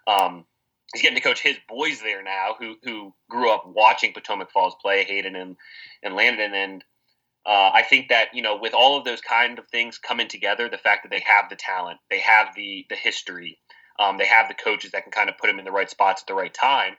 [0.06, 0.44] Um,
[0.92, 4.76] he's getting to coach his boys there now, who who grew up watching Potomac Falls
[4.80, 5.56] play, Hayden and
[6.02, 6.84] and Landon, and
[7.46, 10.68] uh, I think that you know, with all of those kind of things coming together,
[10.68, 13.58] the fact that they have the talent, they have the the history,
[13.98, 16.22] um, they have the coaches that can kind of put them in the right spots
[16.22, 16.94] at the right time.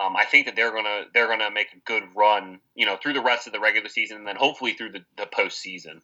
[0.00, 3.14] Um, I think that they're gonna they're gonna make a good run, you know, through
[3.14, 6.00] the rest of the regular season, and then hopefully through the, the postseason.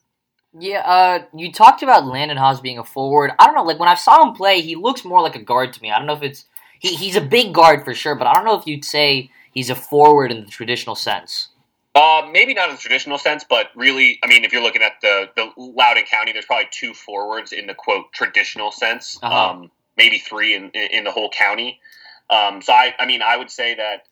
[0.57, 3.31] Yeah, uh, you talked about Landon Hawes being a forward.
[3.39, 5.73] I don't know, like when I saw him play, he looks more like a guard
[5.73, 5.91] to me.
[5.91, 6.45] I don't know if it's
[6.85, 9.69] he, he's a big guard for sure, but I don't know if you'd say he's
[9.69, 11.49] a forward in the traditional sense.
[11.95, 14.99] Uh, maybe not in the traditional sense, but really, I mean, if you're looking at
[15.01, 19.17] the the Loudoun County, there's probably two forwards in the quote traditional sense.
[19.23, 19.51] Uh-huh.
[19.51, 21.79] Um, maybe three in in the whole county.
[22.29, 24.07] Um, so I, I mean, I would say that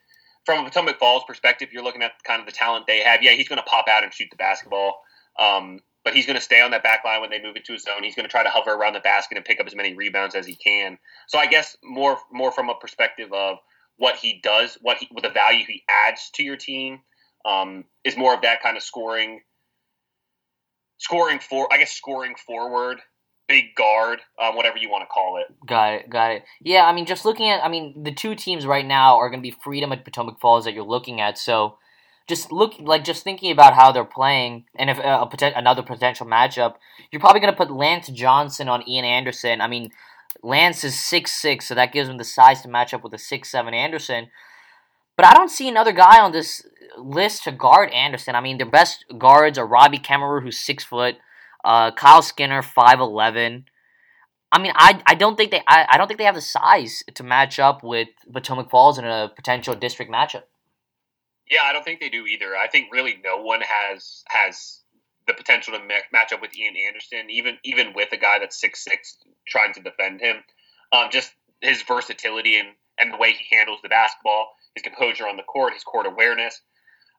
[0.45, 3.21] from a Potomac Falls perspective, you're looking at kind of the talent they have.
[3.21, 5.01] Yeah, he's going to pop out and shoot the basketball,
[5.37, 7.83] um, but he's going to stay on that back line when they move into his
[7.83, 8.03] zone.
[8.03, 10.35] He's going to try to hover around the basket and pick up as many rebounds
[10.35, 10.97] as he can.
[11.27, 13.57] So I guess more more from a perspective of
[13.97, 17.01] what he does, what he, the value he adds to your team
[17.45, 19.41] um, is more of that kind of scoring,
[20.97, 22.99] scoring for I guess scoring forward,
[23.47, 25.53] big guard, um, whatever you want to call it.
[25.65, 26.43] Got it, got it.
[26.61, 29.41] Yeah, I mean, just looking at, I mean, the two teams right now are going
[29.41, 31.37] to be Freedom and Potomac Falls that you're looking at.
[31.37, 31.77] So,
[32.27, 36.25] just look like just thinking about how they're playing, and if uh, a, another potential
[36.25, 36.75] matchup,
[37.11, 39.59] you're probably going to put Lance Johnson on Ian Anderson.
[39.59, 39.91] I mean,
[40.41, 43.17] Lance is six six, so that gives him the size to match up with a
[43.17, 44.29] six seven Anderson.
[45.15, 46.65] But I don't see another guy on this
[46.97, 48.35] list to guard Anderson.
[48.35, 51.15] I mean, their best guards are Robbie Kemmerer, who's six foot,
[51.63, 53.65] uh, Kyle Skinner, five eleven.
[54.51, 57.03] I mean, I, I don't think they I, I don't think they have the size
[57.13, 60.43] to match up with Potomac Falls in a potential district matchup.
[61.49, 62.55] Yeah, I don't think they do either.
[62.55, 64.79] I think really no one has has
[65.27, 68.59] the potential to ma- match up with Ian Anderson, even even with a guy that's
[68.59, 70.37] six six trying to defend him.
[70.91, 75.37] Um, just his versatility and and the way he handles the basketball, his composure on
[75.37, 76.61] the court, his court awareness,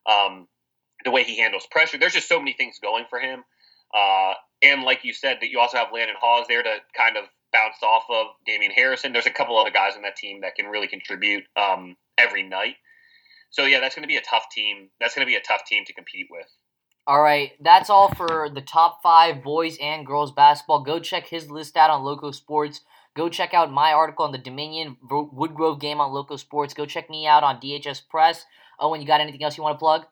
[0.09, 0.47] um,
[1.05, 1.99] the way he handles pressure.
[1.99, 3.45] There's just so many things going for him.
[3.95, 7.25] Uh, and like you said, that you also have Landon Hawes there to kind of
[7.53, 9.13] bounce off of Damian Harrison.
[9.13, 12.77] There's a couple other guys on that team that can really contribute um, every night.
[13.55, 14.88] So yeah, that's going to be a tough team.
[14.99, 16.47] That's going to be a tough team to compete with.
[17.07, 20.83] All right, that's all for the top five boys and girls basketball.
[20.83, 22.81] Go check his list out on Loco Sports.
[23.14, 26.75] Go check out my article on the Dominion Woodgrove game on Loco Sports.
[26.75, 28.45] Go check me out on DHS Press.
[28.81, 30.07] Oh, and you got anything else you want to plug?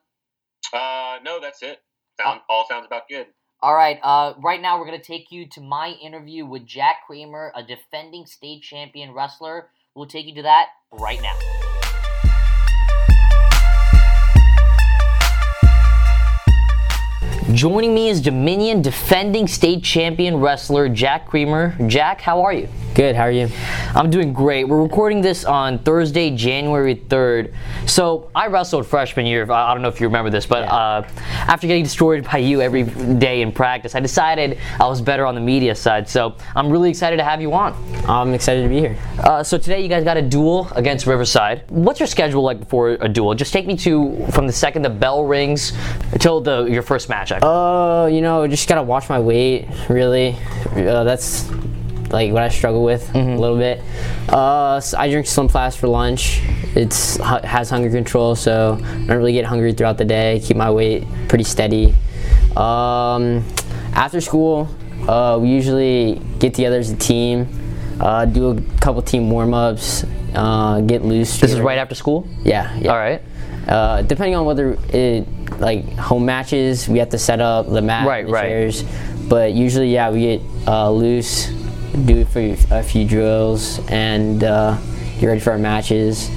[0.71, 1.81] Uh, no, that's it.
[2.21, 3.27] Sound, all sounds about good.
[3.61, 3.99] All right.
[4.01, 7.63] Uh, right now, we're going to take you to my interview with Jack Kramer, a
[7.63, 9.67] defending state champion wrestler.
[9.95, 11.35] We'll take you to that right now.
[17.53, 21.75] Joining me is Dominion defending state champion wrestler Jack Kramer.
[21.87, 22.67] Jack, how are you?
[22.95, 23.49] Good, how are you?
[23.93, 24.63] I'm doing great.
[24.63, 27.53] We're recording this on Thursday, January 3rd.
[27.85, 29.51] So, I wrestled freshman year.
[29.51, 30.73] I don't know if you remember this, but yeah.
[30.73, 31.07] uh,
[31.47, 35.35] after getting destroyed by you every day in practice, I decided I was better on
[35.35, 36.07] the media side.
[36.07, 37.73] So, I'm really excited to have you on.
[38.07, 38.97] I'm excited to be here.
[39.19, 41.69] Uh, so, today you guys got a duel against Riverside.
[41.69, 43.35] What's your schedule like before a duel?
[43.35, 45.73] Just take me to from the second the bell rings
[46.13, 47.31] until the your first match.
[47.43, 50.37] Uh, you know, just gotta watch my weight, really.
[50.71, 51.51] Uh, that's
[52.09, 53.31] like what I struggle with mm-hmm.
[53.31, 53.81] a little bit.
[54.29, 56.41] Uh, so I drink Slim Fast for lunch.
[56.73, 60.39] It's has hunger control, so I don't really get hungry throughout the day.
[60.41, 61.93] Keep my weight pretty steady.
[62.55, 63.43] Um,
[63.93, 64.69] after school,
[65.09, 67.49] uh, we usually get together as a team,
[67.99, 71.41] uh, do a couple team warm ups, uh, get loose.
[71.41, 72.25] This is right after school.
[72.45, 72.73] Yeah.
[72.77, 72.91] yeah.
[72.91, 73.21] All right.
[73.67, 75.27] Uh, depending on whether it
[75.59, 78.47] like home matches, we have to set up the mat, right, the right.
[78.47, 78.83] chairs.
[79.27, 81.47] But usually, yeah, we get uh, loose,
[82.05, 84.77] do it for a few drills, and uh,
[85.19, 86.29] get ready for our matches.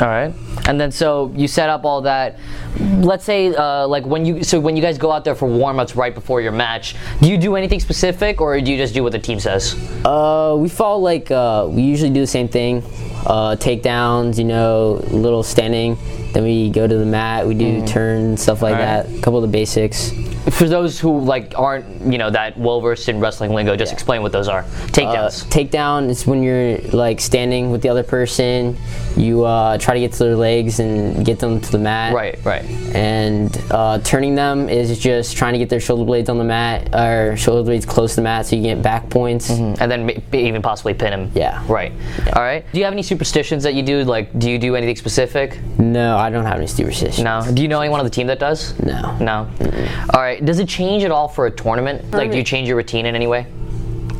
[0.00, 0.32] All right.
[0.66, 2.38] And then so you set up all that.
[2.78, 5.94] Let's say uh, like when you so when you guys go out there for warm-ups
[5.94, 9.12] right before your match, do you do anything specific or do you just do what
[9.12, 9.74] the team says?
[10.04, 12.82] Uh, we follow like uh, we usually do the same thing.
[13.26, 15.96] Uh, takedowns, you know, little standing.
[16.32, 17.46] Then we go to the mat.
[17.46, 17.86] We do mm.
[17.86, 19.06] turns, stuff like right.
[19.06, 19.18] that.
[19.18, 20.12] A couple of the basics
[20.50, 23.94] for those who like aren't you know that well versed in wrestling lingo, just yeah.
[23.94, 24.64] explain what those are.
[24.92, 25.44] Takedowns.
[25.44, 28.76] Uh, takedown is when you're like standing with the other person.
[29.16, 32.12] You uh, try to get to their legs and get them to the mat.
[32.12, 32.64] Right, right.
[32.94, 36.94] And uh, turning them is just trying to get their shoulder blades on the mat
[36.94, 39.50] or shoulder blades close to the mat so you get back points.
[39.50, 39.82] Mm-hmm.
[39.82, 41.30] And then even possibly pin them.
[41.34, 41.64] Yeah.
[41.68, 41.92] Right.
[42.18, 42.32] Yeah.
[42.34, 42.64] All right.
[42.72, 44.04] Do you have any superstitions that you do?
[44.04, 45.60] Like, do you do anything specific?
[45.78, 47.24] No, I don't have any superstitions.
[47.24, 47.44] No.
[47.52, 48.78] Do you know anyone on the team that does?
[48.80, 49.16] No.
[49.18, 49.48] No.
[49.58, 50.10] Mm-hmm.
[50.10, 50.33] All right.
[50.40, 52.10] Does it change at all for a tournament?
[52.12, 53.46] Like, do you change your routine in any way?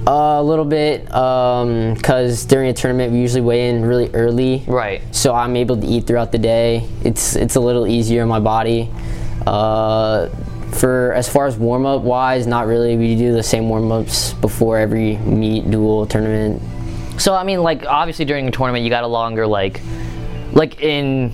[0.07, 4.63] Uh, a little bit, because um, during a tournament we usually weigh in really early.
[4.67, 5.01] Right.
[5.15, 6.87] So I'm able to eat throughout the day.
[7.03, 8.91] It's it's a little easier on my body.
[9.47, 10.29] Uh,
[10.75, 12.97] for as far as warm up wise, not really.
[12.97, 16.61] We do the same warm ups before every meet, duel, tournament.
[17.19, 19.81] So I mean, like obviously during a tournament you got a longer like,
[20.53, 21.31] like in,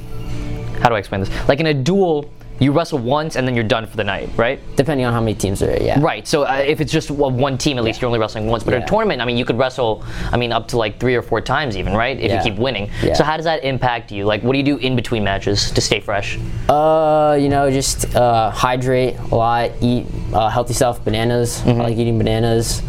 [0.81, 1.49] how do I explain this?
[1.49, 4.61] Like in a duel you wrestle once and then you're done for the night, right?
[4.77, 5.99] Depending on how many teams there are, yeah.
[5.99, 6.29] Right.
[6.29, 8.03] So uh, if it's just one team, at least yeah.
[8.03, 8.63] you're only wrestling once.
[8.63, 8.79] But yeah.
[8.79, 11.23] in a tournament, I mean, you could wrestle, I mean, up to like three or
[11.23, 12.19] four times even, right?
[12.19, 12.45] If yeah.
[12.45, 12.91] you keep winning.
[13.15, 14.27] So how does that impact you?
[14.27, 16.39] Like, what do you do in between matches to stay fresh?
[16.69, 21.61] Uh, you know, just uh, hydrate a lot, eat uh, healthy stuff, bananas.
[21.61, 21.81] Mm-hmm.
[21.81, 22.83] I like eating bananas.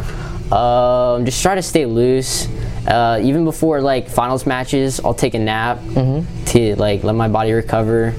[0.52, 2.46] Um, just try to stay loose.
[2.86, 6.44] Uh, even before like finals matches, I'll take a nap mm-hmm.
[6.46, 8.14] to like let my body recover.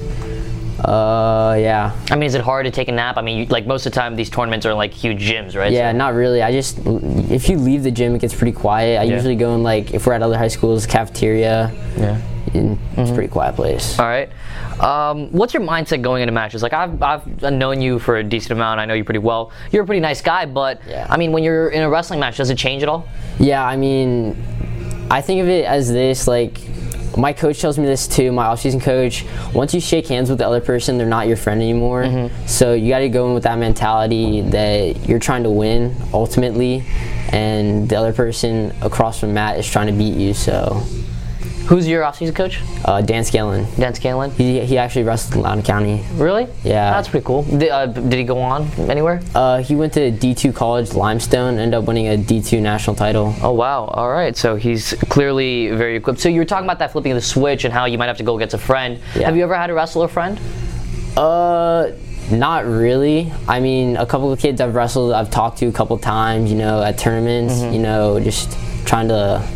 [0.84, 1.98] Uh, yeah.
[2.10, 3.16] I mean, is it hard to take a nap?
[3.16, 5.72] I mean, you, like most of the time, these tournaments are like huge gyms, right?
[5.72, 5.96] Yeah, so.
[5.96, 6.42] not really.
[6.42, 9.00] I just, if you leave the gym, it gets pretty quiet.
[9.00, 9.14] I yeah.
[9.14, 11.72] usually go in like, if we're at other high schools, cafeteria.
[11.96, 12.20] Yeah.
[12.46, 13.00] It's mm-hmm.
[13.00, 13.98] a pretty quiet place.
[13.98, 14.30] All right.
[14.78, 16.62] Um, what's your mindset going into matches?
[16.62, 18.78] Like I've, I've known you for a decent amount.
[18.78, 19.50] I know you pretty well.
[19.72, 21.06] You're a pretty nice guy, but yeah.
[21.10, 23.08] I mean, when you're in a wrestling match, does it change at all?
[23.40, 24.36] Yeah, I mean,
[25.10, 26.60] I think of it as this like
[27.16, 29.24] my coach tells me this too, my offseason coach.
[29.52, 32.04] Once you shake hands with the other person, they're not your friend anymore.
[32.04, 32.46] Mm-hmm.
[32.46, 36.84] So you got to go in with that mentality that you're trying to win ultimately,
[37.30, 40.34] and the other person across from Matt is trying to beat you.
[40.34, 40.82] So
[41.66, 42.60] Who's your off-season coach?
[42.84, 43.66] Uh, Dan Scanlon.
[43.78, 44.30] Dan Scanlon.
[44.32, 46.04] He, he actually wrestled in Loudoun County.
[46.14, 46.46] Really?
[46.62, 46.90] Yeah.
[46.90, 47.42] That's pretty cool.
[47.44, 49.22] Did, uh, did he go on anywhere?
[49.34, 53.34] Uh, he went to D2 College Limestone, ended up winning a D2 national title.
[53.42, 53.84] Oh wow!
[53.86, 56.20] All right, so he's clearly very equipped.
[56.20, 58.18] So you were talking about that flipping of the switch and how you might have
[58.18, 59.00] to go against a friend.
[59.16, 59.24] Yeah.
[59.26, 60.38] Have you ever had a wrestler friend?
[61.16, 61.92] Uh,
[62.30, 63.32] not really.
[63.48, 66.58] I mean, a couple of kids I've wrestled, I've talked to a couple times, you
[66.58, 67.72] know, at tournaments, Mm-hmm.
[67.74, 69.46] you know, just trying to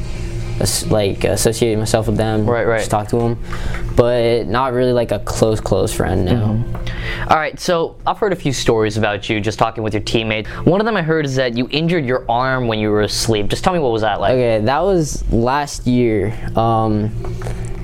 [0.88, 2.49] like associate myself with them.
[2.49, 2.79] Right, right.
[2.79, 3.42] Just talk to them,
[3.97, 6.25] but not really like a close, close friend.
[6.25, 6.33] No.
[6.33, 7.31] Mm-hmm.
[7.31, 10.49] All right, so I've heard a few stories about you just talking with your teammates.
[10.64, 13.49] One of them I heard is that you injured your arm when you were asleep.
[13.49, 14.33] Just tell me what was that like?
[14.33, 16.35] Okay, that was last year.
[16.57, 17.11] Um,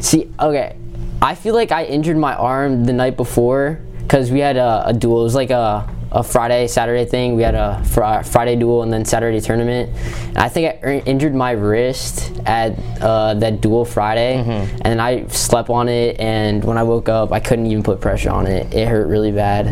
[0.00, 0.76] see, okay,
[1.20, 4.92] I feel like I injured my arm the night before because we had a, a
[4.92, 5.20] duel.
[5.20, 7.34] It was like a, a Friday, Saturday thing.
[7.34, 9.90] We had a fr- Friday duel and then Saturday tournament.
[10.28, 14.36] And I think I er- injured my wrist at uh, that duel Friday,
[14.84, 16.20] and I slept on it.
[16.20, 18.72] And when I woke up, I couldn't even put pressure on it.
[18.72, 19.66] It hurt really bad.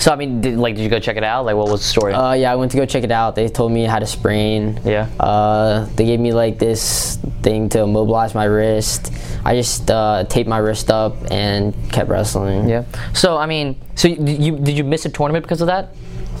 [0.00, 1.44] So I mean, did, like, did you go check it out?
[1.44, 2.12] Like, what was the story?
[2.14, 3.34] Uh, yeah, I went to go check it out.
[3.34, 4.78] They told me I had a sprain.
[4.84, 5.08] Yeah.
[5.18, 9.12] Uh, they gave me like this thing to immobilize my wrist.
[9.44, 12.68] I just uh, taped my wrist up and kept wrestling.
[12.68, 12.84] yeah.
[13.12, 15.88] So I mean, so you, you did you miss a tournament because of that?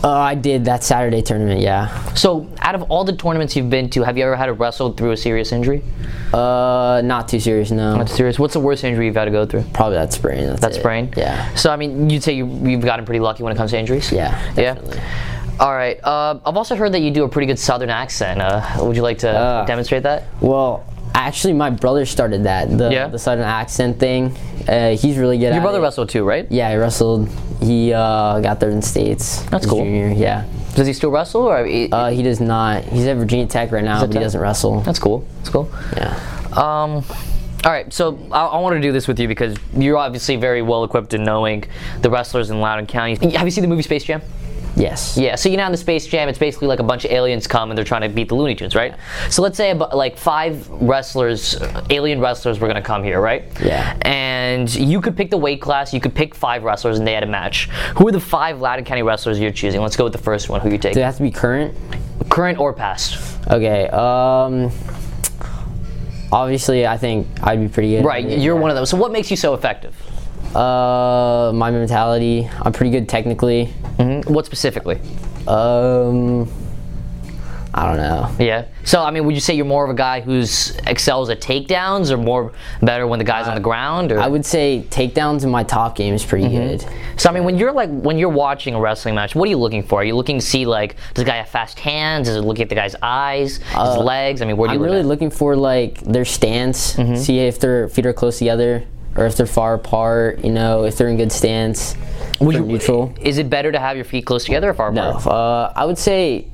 [0.02, 1.60] Uh, I did that Saturday tournament.
[1.62, 1.88] Yeah.
[2.12, 4.92] So out of all the tournaments you've been to, have you ever had to wrestle
[4.92, 5.82] through a serious injury?
[6.30, 7.70] Uh, not too serious.
[7.70, 7.96] No.
[7.96, 8.38] Not too serious.
[8.38, 9.64] What's the worst injury you've had to go through?
[9.72, 10.46] Probably that sprain.
[10.46, 11.10] That's That sprain.
[11.16, 11.54] Yeah.
[11.54, 14.12] So I mean, you'd say you, you've gotten pretty lucky when it comes to injuries.
[14.12, 14.38] Yeah.
[14.56, 14.78] Yeah.
[15.58, 15.98] All right.
[16.04, 18.42] Uh, I've also heard that you do a pretty good Southern accent.
[18.42, 20.24] Uh, would you like to Uh, demonstrate that?
[20.40, 22.76] Well, actually, my brother started that.
[22.76, 23.08] The Yeah?
[23.08, 24.36] the southern accent thing.
[24.68, 25.52] Uh, he's really good.
[25.52, 25.82] Your brother it.
[25.82, 26.46] wrestled too, right?
[26.50, 27.28] Yeah, he wrestled.
[27.62, 29.42] He uh, got third in states.
[29.44, 29.78] That's cool.
[29.84, 30.08] Junior.
[30.08, 30.44] Yeah.
[30.74, 32.82] Does he still wrestle, or he- Uh, he does not.
[32.84, 34.80] He's at Virginia Tech right now, but he doesn't wrestle.
[34.80, 35.24] that's cool.
[35.38, 35.70] That's cool.
[35.96, 36.18] Yeah.
[36.52, 37.04] Um,
[37.64, 40.60] all right, so I, I want to do this with you because you're obviously very
[40.62, 41.64] well equipped in knowing
[42.02, 43.30] the wrestlers in Loudoun County.
[43.36, 44.20] Have you seen the movie Space Jam?
[44.76, 45.16] Yes.
[45.16, 47.46] Yeah, so you know in the Space Jam, it's basically like a bunch of aliens
[47.46, 48.94] come and they're trying to beat the Looney Tunes, right?
[49.30, 51.56] So let's say about, like five wrestlers,
[51.90, 53.44] alien wrestlers, were gonna come here, right?
[53.62, 53.96] Yeah.
[54.02, 55.94] And you could pick the weight class.
[55.94, 57.66] You could pick five wrestlers, and they had a match.
[57.96, 59.80] Who are the five Loudoun County wrestlers you're choosing?
[59.80, 60.60] Let's go with the first one.
[60.60, 60.94] Who you take?
[60.94, 61.76] Do it have to be current?
[62.28, 63.38] Current or past?
[63.48, 63.88] Okay.
[63.88, 64.70] Um.
[66.32, 68.04] Obviously, I think I'd be pretty good.
[68.04, 68.86] Right, you're one of them.
[68.86, 69.94] So what makes you so effective?
[70.54, 72.48] Uh, my mentality.
[72.62, 73.72] I'm pretty good technically.
[73.98, 74.28] Mhm.
[74.30, 74.98] What specifically?
[75.46, 76.48] Um.
[77.76, 78.30] I don't know.
[78.38, 78.66] Yeah.
[78.84, 82.12] So I mean, would you say you're more of a guy who's excels at takedowns,
[82.12, 84.12] or more better when the guy's on the ground?
[84.12, 84.20] Or?
[84.20, 86.56] I would say takedowns in my top game is pretty Mm-hmm.
[86.84, 86.86] good.
[87.16, 89.56] So I mean, when you're like when you're watching a wrestling match, what are you
[89.58, 90.02] looking for?
[90.02, 92.28] Are you looking to see like does the guy have fast hands?
[92.28, 94.40] Is it looking at the guy's eyes, his legs?
[94.40, 95.06] I mean, where do you Uh, I'm look really at?
[95.06, 96.94] looking for like their stance.
[96.94, 97.16] Mm-hmm.
[97.16, 98.84] See if their feet are close together
[99.16, 100.44] or if they're far apart.
[100.44, 101.94] You know, if they're in good stance.
[102.40, 103.14] Would you- neutral.
[103.20, 105.26] Is it better to have your feet close together or far No, apart?
[105.26, 106.46] uh, I would say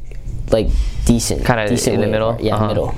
[0.51, 0.69] like
[1.07, 1.45] decent.
[1.47, 2.31] Kinda decent in the middle?
[2.31, 2.43] apart.
[2.45, 2.67] Yeah, Uh-huh.
[2.69, 2.95] middle.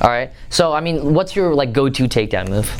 [0.00, 0.30] All right.
[0.50, 2.70] So I mean, what's your like go-to takedown move?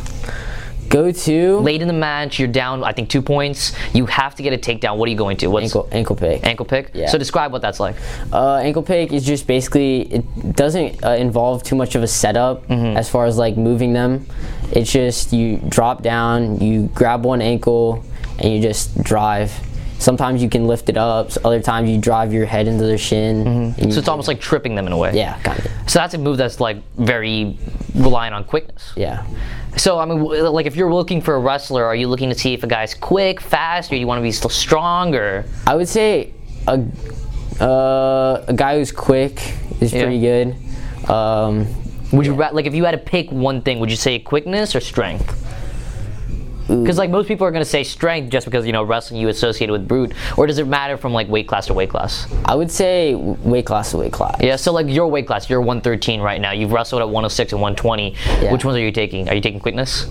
[0.93, 2.85] Go to Late in the match, you're down.
[2.85, 3.73] I think two points.
[3.95, 4.99] You have to get a takedown.
[4.99, 5.47] What are you going to?
[5.47, 6.47] What's ankle ankle pick.
[6.47, 6.91] ankle pick?
[6.93, 7.09] Yeah.
[7.09, 7.97] So describe what that's like.
[8.31, 12.67] Uh, ankle pick is just basically it doesn't uh, involve too much of a setup
[12.69, 12.97] Mm-hmm.
[12.99, 14.27] as far as like moving them.
[14.71, 18.05] It's just you drop down, you grab one ankle,
[18.39, 19.51] and you just drive.
[20.03, 21.31] Sometimes you can lift it up.
[21.31, 23.45] so Other times you drive your head into their shin.
[23.45, 23.91] Mm-hmm.
[23.91, 25.13] So it's almost like tripping them in a way.
[25.15, 25.67] yeah, kind of.
[25.87, 27.57] So that's a move that's like very
[27.95, 28.93] reliant on quickness.
[28.97, 29.25] Yeah.
[29.77, 32.53] So I mean, like if you're looking for a wrestler, are you looking to see
[32.53, 35.89] if a guy's quick, fast, or you want to be still strong, or I would
[35.89, 36.33] say
[36.67, 36.83] a
[37.61, 39.41] uh, a guy who's quick
[39.81, 40.03] is Yeah.
[40.03, 40.57] pretty good.
[41.11, 41.67] Um,
[42.13, 44.81] would you like if you had to pick one thing, would you say quickness or
[44.81, 45.39] strength?
[46.69, 49.69] Because like most people are gonna say strength just because you know wrestling you associate
[49.69, 52.27] it with brute, or does it matter from like weight class to weight class?
[52.45, 54.41] I would say weight class to weight class.
[54.41, 56.53] Yeah, so like your weight class, you're 113 right now.
[56.53, 58.15] You've wrestled at 106 and 120.
[58.41, 58.53] Yeah.
[58.53, 59.29] Which ones are you taking?
[59.29, 60.07] Are you taking quickness?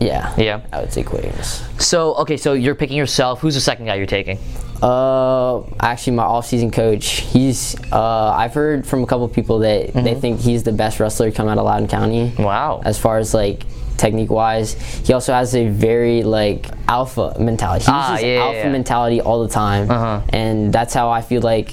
[0.00, 0.34] Yeah.
[0.36, 0.62] Yeah.
[0.72, 1.62] I would say quickness.
[1.78, 3.40] So okay, so you're picking yourself.
[3.40, 4.38] Who's the second guy you're taking?
[4.82, 7.20] Uh, actually, my off-season coach.
[7.20, 7.76] He's.
[7.92, 10.02] Uh, I've heard from a couple of people that Mm-hmm.
[10.04, 12.32] they think he's the best wrestler to come out of Loudoun County.
[12.38, 12.82] Wow.
[12.84, 13.62] As far as like
[14.02, 14.70] technique-wise,
[15.06, 17.84] he also has a very like alpha mentality.
[17.86, 18.78] He Ah, uses yeah, yeah, alpha yeah.
[18.78, 20.20] mentality all the time, Uh-huh.
[20.40, 21.68] and that's how I feel like.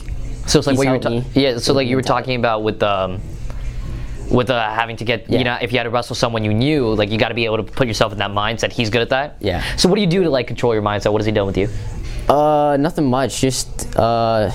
[0.50, 1.58] So it's like what you were ta- yeah.
[1.66, 3.12] So like you were talking about with um,
[4.38, 6.82] with uh, having to get you know if you had to wrestle someone you knew,
[7.02, 8.72] like you got to be able to put yourself in that mindset.
[8.72, 9.28] He's good at that.
[9.40, 9.62] Yeah.
[9.76, 11.12] So what do you do to like control your mindset?
[11.12, 11.68] What has he done with you?
[12.28, 13.42] Uh, nothing much.
[13.42, 14.52] Just uh,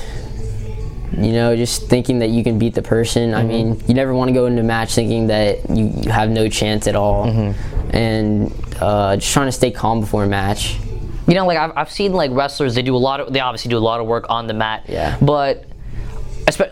[1.23, 3.35] You know, just thinking that you can beat the person.
[3.35, 3.49] I Mm-hmm.
[3.49, 6.87] mean, you never want to go into a match thinking that you, have no chance
[6.87, 7.97] at all, Mm-hmm.
[7.97, 10.79] and uh, just trying to stay calm before a match.
[11.27, 13.71] You know, like I've, I've seen like wrestlers, they do a lot of, they obviously
[13.71, 14.85] do a lot of work on the mat.
[14.89, 15.17] Yeah.
[15.23, 15.65] But,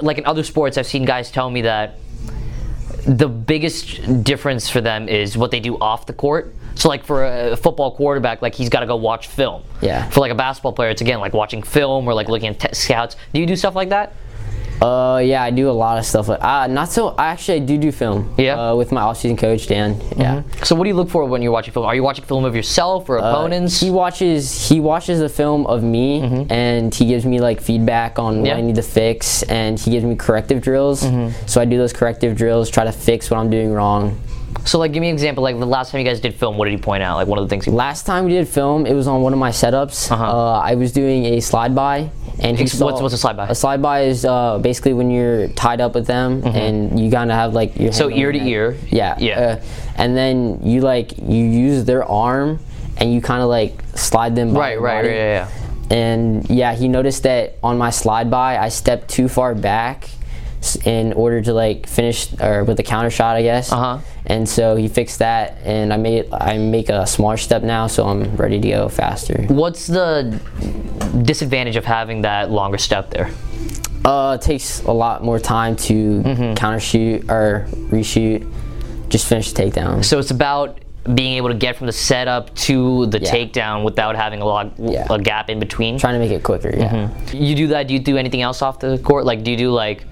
[0.02, 1.98] like in other sports, I've seen guys tell me that
[3.06, 6.54] the biggest difference for them is what they do off the court.
[6.74, 9.62] So, like for a football quarterback, like he's got to go watch film.
[9.80, 10.08] Yeah.
[10.10, 12.68] For like a basketball player, it's again like watching film or like looking at t-
[12.74, 13.16] scouts.
[13.34, 14.14] Do you do stuff like that?
[14.80, 16.26] Uh, yeah, I do a lot of stuff.
[16.26, 17.10] Like, uh, not so.
[17.10, 18.34] I actually, do do film.
[18.36, 18.58] Yeah?
[18.70, 20.00] Uh, with my off-season coach Dan.
[20.16, 20.42] Yeah.
[20.64, 21.86] So, what do you look for when you're watching film?
[21.86, 23.80] Are you watching film of yourself or opponents?
[23.80, 28.18] Uh, He watches he watches a film of me and he gives me like feedback
[28.18, 28.58] on what Mm-hmm.
[28.58, 31.04] I need to fix and he gives me corrective drills.
[31.04, 31.46] Mm-hmm.
[31.46, 34.18] So I do those corrective drills, try to fix what I'm doing wrong.
[34.64, 35.42] So, like, give me an example.
[35.42, 37.16] Like the last time you guys did film, what did he point out?
[37.16, 37.70] Like one of the things he.
[37.70, 40.10] Last time we did film, it was on one of my setups.
[40.10, 40.24] Uh-huh.
[40.24, 43.36] Uh, I was doing a slide by and he Ex- saw, what's- what's a slide
[43.36, 43.48] by?
[43.48, 47.30] A slide by is uh, basically when you're tied up with them and you kind
[47.30, 47.98] of have like your Mm-hmm.
[47.98, 48.46] So ear to neck.
[48.46, 48.76] ear.
[48.88, 49.16] Yeah.
[49.18, 49.40] Yeah.
[49.40, 49.60] Uh,
[49.96, 52.58] and then you like you use their arm
[52.98, 55.48] and you kind of like slide them by Right, right, right, yeah,
[55.90, 55.96] yeah.
[55.96, 60.08] And yeah, he noticed that on my slide by, I stepped too far back
[60.84, 63.72] in order to like finish or with the counter shot, I guess.
[63.72, 63.98] Uh-huh.
[64.26, 68.06] And so he fixed that, and I made I make a smaller step now, so
[68.06, 69.42] I'm ready to go faster.
[69.48, 70.40] What's the
[71.24, 73.30] disadvantage of having that longer step there?
[74.04, 76.54] Uh, it takes a lot more time to Mm-hmm.
[76.54, 78.50] counter shoot or reshoot.
[79.08, 80.04] Just finish the takedown.
[80.04, 80.78] So it's about
[81.14, 83.30] being able to get from the setup to the Yeah.
[83.30, 85.06] takedown without having a lot Yeah.
[85.10, 85.98] a gap in between.
[85.98, 86.72] Trying to make it quicker.
[86.74, 86.88] Yeah.
[86.92, 87.36] Mm-hmm.
[87.36, 87.88] You do that?
[87.88, 89.24] Do you do anything else off the court?
[89.24, 90.04] Like, do you do like,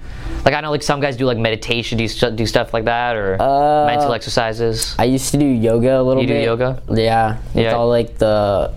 [0.45, 2.85] like I know like some guys do like meditation, do you stu- do stuff like
[2.85, 4.95] that, or Uh, mental exercises?
[4.97, 6.29] I used to do yoga a little bit.
[6.29, 6.81] You do yoga?
[6.89, 7.37] Yeah.
[7.53, 7.73] With Yeah.
[7.75, 8.71] all like the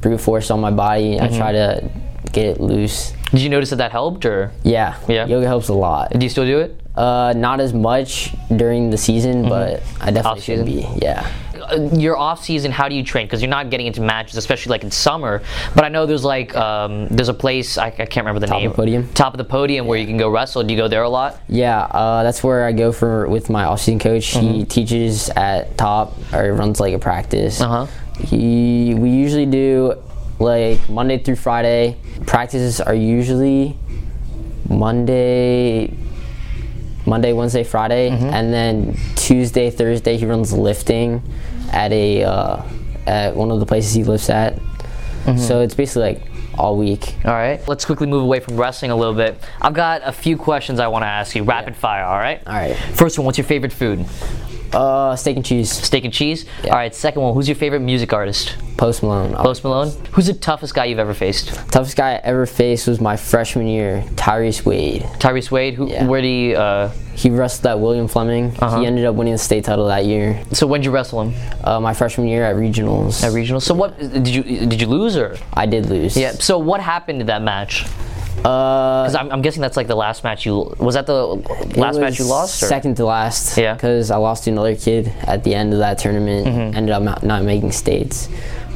[0.00, 1.34] brute force on my body, Mm-hmm.
[1.34, 1.82] I try to
[2.32, 3.12] get it loose.
[3.30, 4.94] Did you notice that that helped, or Yeah.
[5.08, 5.26] Yeah.
[5.26, 6.12] Yoga helps a lot.
[6.18, 6.78] do you still do it?
[6.96, 10.98] Uh, not as much during the season, but I definitely should Mm-hmm.
[10.98, 11.04] Be.
[11.06, 11.26] Yeah.
[11.92, 13.26] Your off season, how do you train?
[13.26, 15.42] Because you're not getting into matches, especially like in summer.
[15.74, 18.62] But I know there's like um, there's a place I, I can't remember the Top
[18.62, 19.08] of the podium?
[19.14, 20.62] Top of the podium where you can go wrestle.
[20.62, 21.40] Do you go there a lot?
[21.48, 24.32] Yeah, uh, that's where I go for with my off-season coach.
[24.34, 24.52] Mm-hmm.
[24.54, 27.60] He teaches at top or runs like a practice.
[27.60, 27.86] Uh huh.
[28.20, 29.94] He we usually do
[30.38, 31.96] like Monday through Friday.
[32.26, 33.76] Practices are usually
[34.68, 35.94] Monday,
[37.06, 38.26] Monday, Wednesday, Friday, Mm-hmm.
[38.26, 41.22] and then Tuesday, Thursday he runs lifting
[41.72, 42.62] at a uh,
[43.06, 44.54] at one of the places he lives at.
[44.56, 45.38] Mm-hmm.
[45.38, 46.22] So it's basically like
[46.58, 47.14] all week.
[47.24, 47.66] All right.
[47.68, 49.38] Let's quickly move away from wrestling a little bit.
[49.60, 52.04] I've got a few questions I want to ask you, rapid fire.
[52.04, 52.42] All right.
[52.46, 52.76] All right.
[52.76, 54.04] First one, what's your favorite food?
[54.72, 55.70] Uh, steak and cheese.
[55.70, 56.44] Steak and cheese.
[56.64, 56.70] Yeah.
[56.70, 56.94] All right.
[56.94, 58.56] Second one, who's your favorite music artist?
[58.76, 59.34] Post Malone.
[59.34, 59.90] Post Malone.
[60.12, 61.48] Who's the toughest guy you've ever faced?
[61.70, 65.02] Toughest guy I ever faced was my freshman year, Tyrese Wade.
[65.18, 65.74] Tyrese Wade.
[65.74, 65.88] Who?
[65.88, 66.06] Yeah.
[66.06, 66.56] Where do you?
[66.56, 68.56] Uh, He wrestled at William Fleming.
[68.58, 68.80] Uh-huh.
[68.80, 70.42] He ended up winning the state title that year.
[70.52, 71.34] so when did you wrestle him?
[71.62, 73.22] Uh, my freshman year at regionals.
[73.22, 73.62] At regionals.
[73.62, 75.36] So what did you did you lose or?
[75.52, 76.16] I did lose.
[76.16, 76.32] Yeah.
[76.32, 77.84] So what happened to that match?
[78.44, 81.24] Uh, Because I'm, I'm guessing that's like the last match you was that the
[81.76, 82.62] last match you lost?
[82.62, 82.66] Or?
[82.66, 83.56] Second to last.
[83.56, 83.74] Yeah.
[83.74, 86.46] Because I lost to another kid at the end of that tournament.
[86.46, 86.76] Mm-hmm.
[86.76, 88.28] Ended up not, not making states.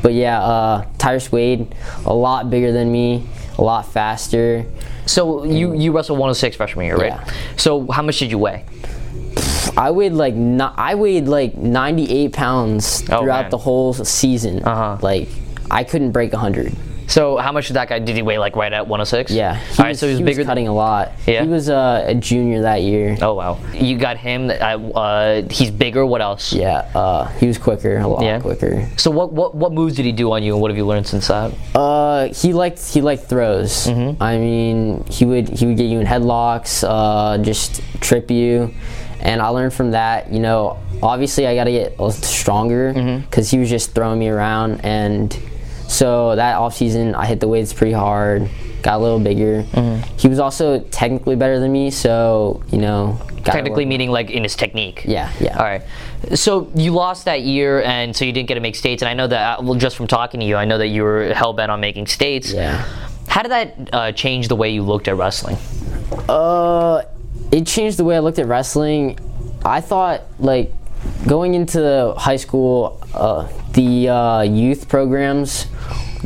[0.03, 3.27] But yeah, uh, Tyrese Wade, a lot bigger than me,
[3.59, 4.65] a lot faster.
[5.07, 7.07] So you you wrestled 106 freshman year, right?
[7.13, 7.25] Yeah.
[7.57, 8.65] So how much did you weigh?
[9.77, 13.51] I weighed like no, I weighed like 98 pounds Oh, throughout man.
[13.51, 14.63] the whole season.
[14.63, 14.99] Uh-huh.
[15.03, 15.29] Like
[15.71, 16.75] I couldn't break 100.
[17.09, 17.99] So how much did that guy?
[18.01, 19.31] Did he weigh like right at 106?
[19.31, 19.61] Yeah.
[19.79, 19.97] All right.
[19.97, 20.39] so he was bigger.
[20.39, 21.13] than- cutting a lot.
[21.27, 21.43] Yeah?
[21.43, 23.17] He was uh, a junior that year.
[23.23, 23.59] oh wow.
[23.73, 24.51] You got him.
[24.51, 26.05] Uh, uh, he's bigger.
[26.05, 26.53] What else?
[26.53, 28.41] Yeah, uh, he was quicker, a lot Yeah?
[28.41, 28.89] quicker.
[28.97, 31.07] So what, what what moves did he do on you, and what have you learned
[31.07, 31.53] since that?
[31.75, 33.87] Uh, he liked he liked throws.
[33.87, 34.23] Mm-hmm.
[34.23, 38.73] I mean, he would he would get you in headlocks, uh, just trip you,
[39.21, 40.33] and I learned from that.
[40.33, 43.27] You know, obviously I got to get stronger Mm-hmm.
[43.27, 45.37] because he was just throwing me around, and
[45.89, 48.49] so that off season I hit the weights pretty hard,
[48.83, 49.63] got a little bigger.
[49.63, 50.17] Mm-hmm.
[50.19, 53.21] He was also technically better than me, so you know,
[53.53, 55.05] Technically, meaning like in his technique.
[55.05, 55.57] Yeah, yeah.
[55.57, 55.83] All right.
[56.35, 59.03] So you lost that year, and so you didn't get to make states.
[59.03, 61.03] And I know that, uh, well, just from talking to you, I know that you
[61.03, 62.53] were hell bent on making states.
[62.53, 62.85] Yeah.
[63.29, 65.57] How did that uh, change the way you looked at wrestling?
[66.29, 67.03] Uh,
[67.53, 69.19] it changed the way I looked at wrestling.
[69.65, 70.73] I thought like
[71.27, 75.67] going into high school, uh, the uh, youth programs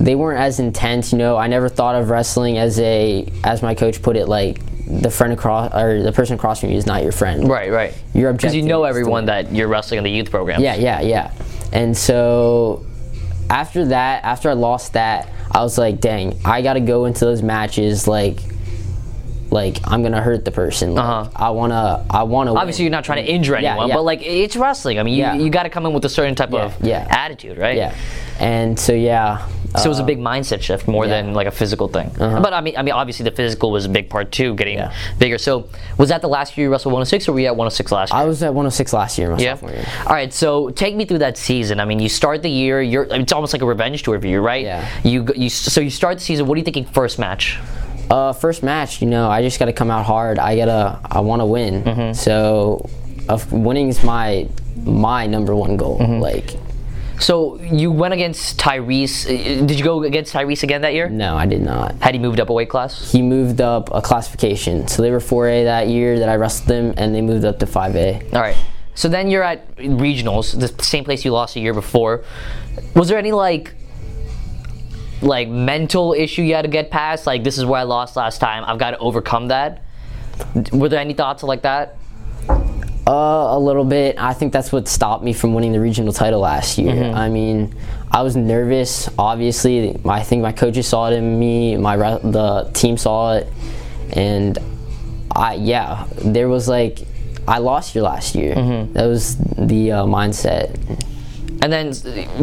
[0.01, 1.13] they weren't as intense.
[1.13, 4.59] You know, I never thought of wrestling as a, as my coach put it, like
[4.87, 7.49] the friend across or the person across from you is not your friend.
[7.49, 7.95] Right, right.
[8.15, 10.61] Your Because you know everyone that you're wrestling in the youth program.
[10.61, 11.33] Yeah, yeah, yeah.
[11.73, 12.85] And so
[13.49, 17.25] after that, after I lost that, I was like, dang, I got to go into
[17.25, 18.39] those matches like
[19.51, 20.95] like I'm gonna hurt the person.
[20.95, 21.31] Like, Uh-huh.
[21.37, 22.55] I wanna I wanna.
[22.55, 23.95] Obviously, you're not trying to injure anyone, yeah.
[23.95, 24.99] but like it's wrestling.
[24.99, 25.35] I mean, you, Yeah.
[25.35, 27.25] you got to come in with a certain type of Yeah, yeah.
[27.25, 27.77] attitude, right?
[27.77, 27.95] Yeah,
[28.39, 29.47] and so yeah.
[29.77, 31.23] So it was a uh, big mindset shift more yeah.
[31.23, 32.11] than like a physical thing.
[32.19, 34.93] But I mean, I mean, obviously the physical was a big part too, getting Yeah.
[35.21, 35.39] bigger.
[35.39, 38.13] So was that the last year you wrestled 106, or were you at 106 last
[38.13, 38.21] year?
[38.21, 39.57] I was at 106 last year, yeah.
[39.63, 39.85] year.
[40.07, 40.33] All right.
[40.33, 41.79] So take me through that season.
[41.79, 42.83] I mean, you start the year.
[42.83, 43.05] You're.
[43.11, 44.65] It's almost like a revenge tour for you, right?
[44.65, 44.89] Yeah.
[45.05, 46.47] You you so you start the season.
[46.49, 47.57] What are you thinking first match?
[48.11, 50.39] Uh, first match, you know, I just got to come out hard.
[50.39, 51.85] I gotta, I want to win.
[51.85, 52.13] Mm-hmm.
[52.15, 52.89] So,
[53.29, 54.49] of winning is my
[54.85, 55.99] my number one goal.
[55.99, 56.21] Mm-hmm.
[56.21, 56.57] Like,
[57.21, 59.27] So you went against Tyrese.
[59.27, 61.09] Uh, Did you go against Tyrese again that year?
[61.09, 61.95] no, I did not.
[62.01, 63.13] Had he moved up a weight class?
[63.13, 66.95] He moved up a classification, so they were 4A that year that I wrestled them,
[66.97, 68.35] and they moved up to 5A.
[68.35, 68.57] All right.
[68.95, 72.25] So then you're at regionals, the same place you lost a year before.
[72.95, 73.75] Was there any like
[75.23, 77.27] like mental issue you had to get past?
[77.27, 78.65] Like this is where I lost last time.
[78.67, 79.83] I've got to overcome that.
[80.73, 81.97] Were there any thoughts like that?
[83.07, 84.17] Uh, a little bit.
[84.19, 86.95] I think that's what stopped me from winning the regional title last year.
[86.95, 87.17] Mm-hmm.
[87.17, 87.75] I mean,
[88.11, 89.09] I was nervous.
[89.19, 91.77] Obviously, I think my coaches saw it in me.
[91.77, 93.49] My re- the team saw it,
[94.13, 94.59] and
[95.35, 97.01] I yeah, there was like
[97.49, 98.55] I lost you last year.
[98.55, 98.93] Mm-hmm.
[98.93, 100.77] That was the uh, mindset.
[101.63, 101.93] And then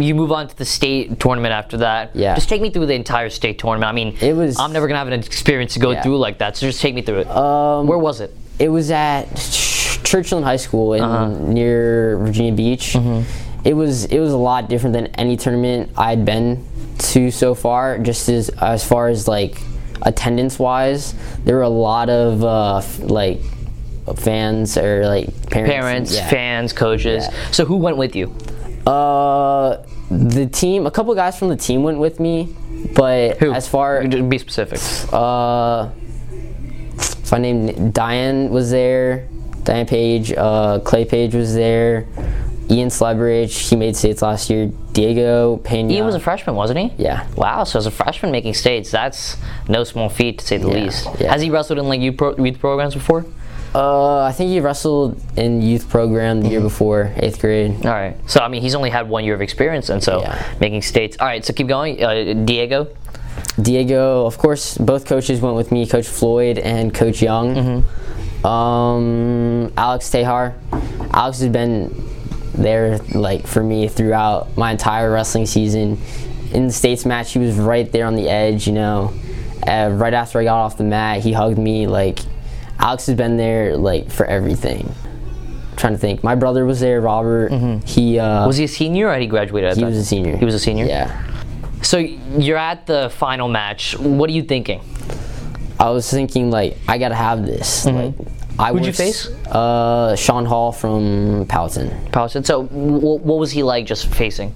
[0.02, 2.16] you move on to the state tournament after that.
[2.16, 2.36] Yeah.
[2.36, 3.90] Just take me through the entire state tournament.
[3.90, 6.02] I mean, It was- I'm never gonna have an experience to go Yeah.
[6.04, 6.56] through like that.
[6.58, 7.30] So just take me through it.
[7.30, 8.36] Um, Where was it?
[8.60, 11.28] It was at Ch- Churchland High School in Uh-huh.
[11.48, 12.94] near Virginia Beach.
[12.94, 13.22] Mm-hmm.
[13.66, 16.64] It was it was a lot different than any tournament I'd been
[17.00, 17.98] to so far.
[17.98, 19.58] Just as as far as like
[20.04, 23.42] attendance wise, there were a lot of uh, f- like
[24.16, 25.74] fans or like parents.
[25.74, 26.30] Parents, yeah.
[26.30, 27.26] fans, coaches.
[27.28, 27.34] Yeah.
[27.52, 28.32] So who went with you?
[28.88, 30.86] Uh, the team.
[30.88, 32.56] A couple guys from the team went with me,
[32.96, 33.52] but Who?
[33.54, 34.80] as far be specific.
[35.14, 35.90] uh,
[36.98, 39.28] if I named Diane was there,
[39.66, 42.08] Diane Page, uh, Clay Page was there,
[42.72, 45.92] Ian Slebridge, he made states last year, Diego Pena.
[45.94, 46.94] He was a freshman, wasn't he?
[47.04, 47.28] yeah.
[47.36, 49.36] Wow, so as a freshman making states, that's
[49.68, 51.08] no small feat to say the Yeah, least.
[51.20, 51.32] yeah.
[51.32, 53.26] Has he wrestled in like youth, pro- youth programs before?
[53.76, 56.68] Uh, I think he wrestled in youth program the year Mm-hmm.
[56.68, 57.86] before, eighth grade.
[57.86, 58.16] All right.
[58.30, 60.42] So I mean, he's only had one year of experience, and so Yeah.
[60.60, 61.18] making states.
[61.20, 61.44] All right.
[61.46, 62.02] So keep going.
[62.04, 62.88] Uh, Diego.
[63.62, 67.56] Diego, of course, both coaches went with me, Coach Floyd and Coach Young.
[67.56, 68.46] Mm-hmm.
[68.48, 70.54] Um, Alex Tehar.
[71.14, 71.94] Alex has been
[72.56, 76.00] there like for me throughout my entire wrestling season.
[76.52, 78.66] In the states match, he was right there on the edge.
[78.66, 79.14] You know,
[79.68, 81.86] uh, right after I got off the mat, he hugged me.
[81.86, 82.20] Like
[82.80, 84.94] Alex has been there like for everything.
[85.76, 87.02] trying to think, my brother was there.
[87.02, 87.52] Robert.
[87.86, 88.48] He uh, Mm-hmm.
[88.48, 89.78] Was he a senior or had he graduated?
[89.78, 90.36] He was a senior.
[90.38, 90.86] He was a senior.
[90.86, 91.24] Yeah.
[91.84, 93.98] So you're at the final match.
[93.98, 94.82] What are you thinking?
[95.80, 97.86] I was thinking like I gotta have this.
[97.86, 98.78] Like I Mm-hmm.
[98.78, 99.28] Who'd you face?
[99.46, 101.92] Uh, Sean Hall from Powhatan.
[102.12, 102.44] Powhatan.
[102.44, 104.56] So w- what was he like just facing?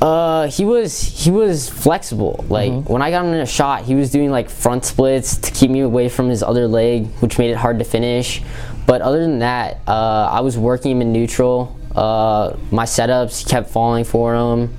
[0.00, 2.44] Uh, he was he was flexible.
[2.48, 2.92] Like Mm-hmm.
[2.92, 5.70] when I got him in a shot, he was doing like front splits to keep
[5.70, 8.42] me away from his other leg, which made it hard to finish.
[8.86, 11.74] But other than that, uh, I was working him in neutral.
[11.94, 14.76] Uh, my setups kept falling for him.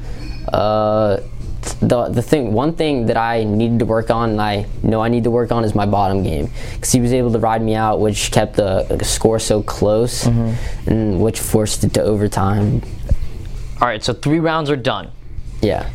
[0.54, 1.18] Uh,
[1.82, 5.10] the the thing, one thing that I needed to work on, and I know I
[5.10, 7.76] need to work on, is my bottom game, because he was able to ride me
[7.76, 10.90] out, which kept the, the score so close, Mm-hmm.
[10.90, 12.82] and which forced it to overtime.
[13.82, 14.04] All right.
[14.04, 15.12] So three rounds are done.
[15.62, 15.90] Yeah.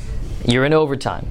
[0.46, 1.28] You're in overtime.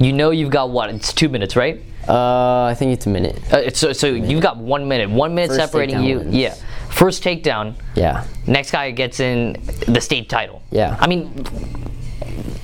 [0.00, 0.90] You know you've got what?
[0.90, 1.80] It's two minutes, right?
[2.08, 3.40] Uh, I think it's a minute.
[3.52, 5.08] Uh, it's, so so you've got one minute.
[5.08, 6.18] One minute First separating you.
[6.18, 6.34] wins.
[6.34, 6.54] Yeah.
[6.90, 7.74] First takedown.
[7.94, 8.24] Yeah.
[8.46, 9.54] Next guy gets in
[9.88, 10.62] the state title.
[10.70, 10.96] Yeah.
[11.00, 11.46] I mean,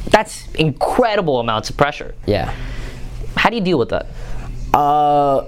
[0.06, 2.14] that's incredible amounts of pressure.
[2.26, 2.54] Yeah.
[3.36, 4.06] How do you deal with that?
[4.74, 5.46] Uh,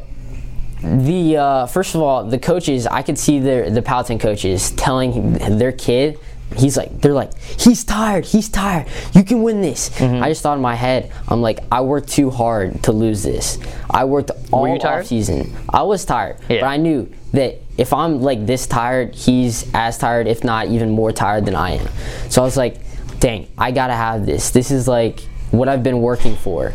[0.82, 5.34] the uh, first of all, the coaches, I could see their the Powhatan coaches telling
[5.58, 6.18] their kid,
[6.56, 8.86] he's like, they're like, he's tired, he's tired.
[9.12, 9.90] You can win this.
[9.90, 10.22] Mm-hmm.
[10.22, 13.58] I just thought in my head, I'm like, I worked too hard to lose this.
[13.90, 15.54] I worked all off season.
[15.68, 16.60] I was tired, Yeah.
[16.60, 20.90] but I knew that if I'm like this tired, he's as tired, if not even
[20.90, 21.88] more tired than I am.
[22.28, 22.76] So I was like,
[23.20, 24.50] dang, I gotta have this.
[24.50, 26.72] This is like what I've been working for.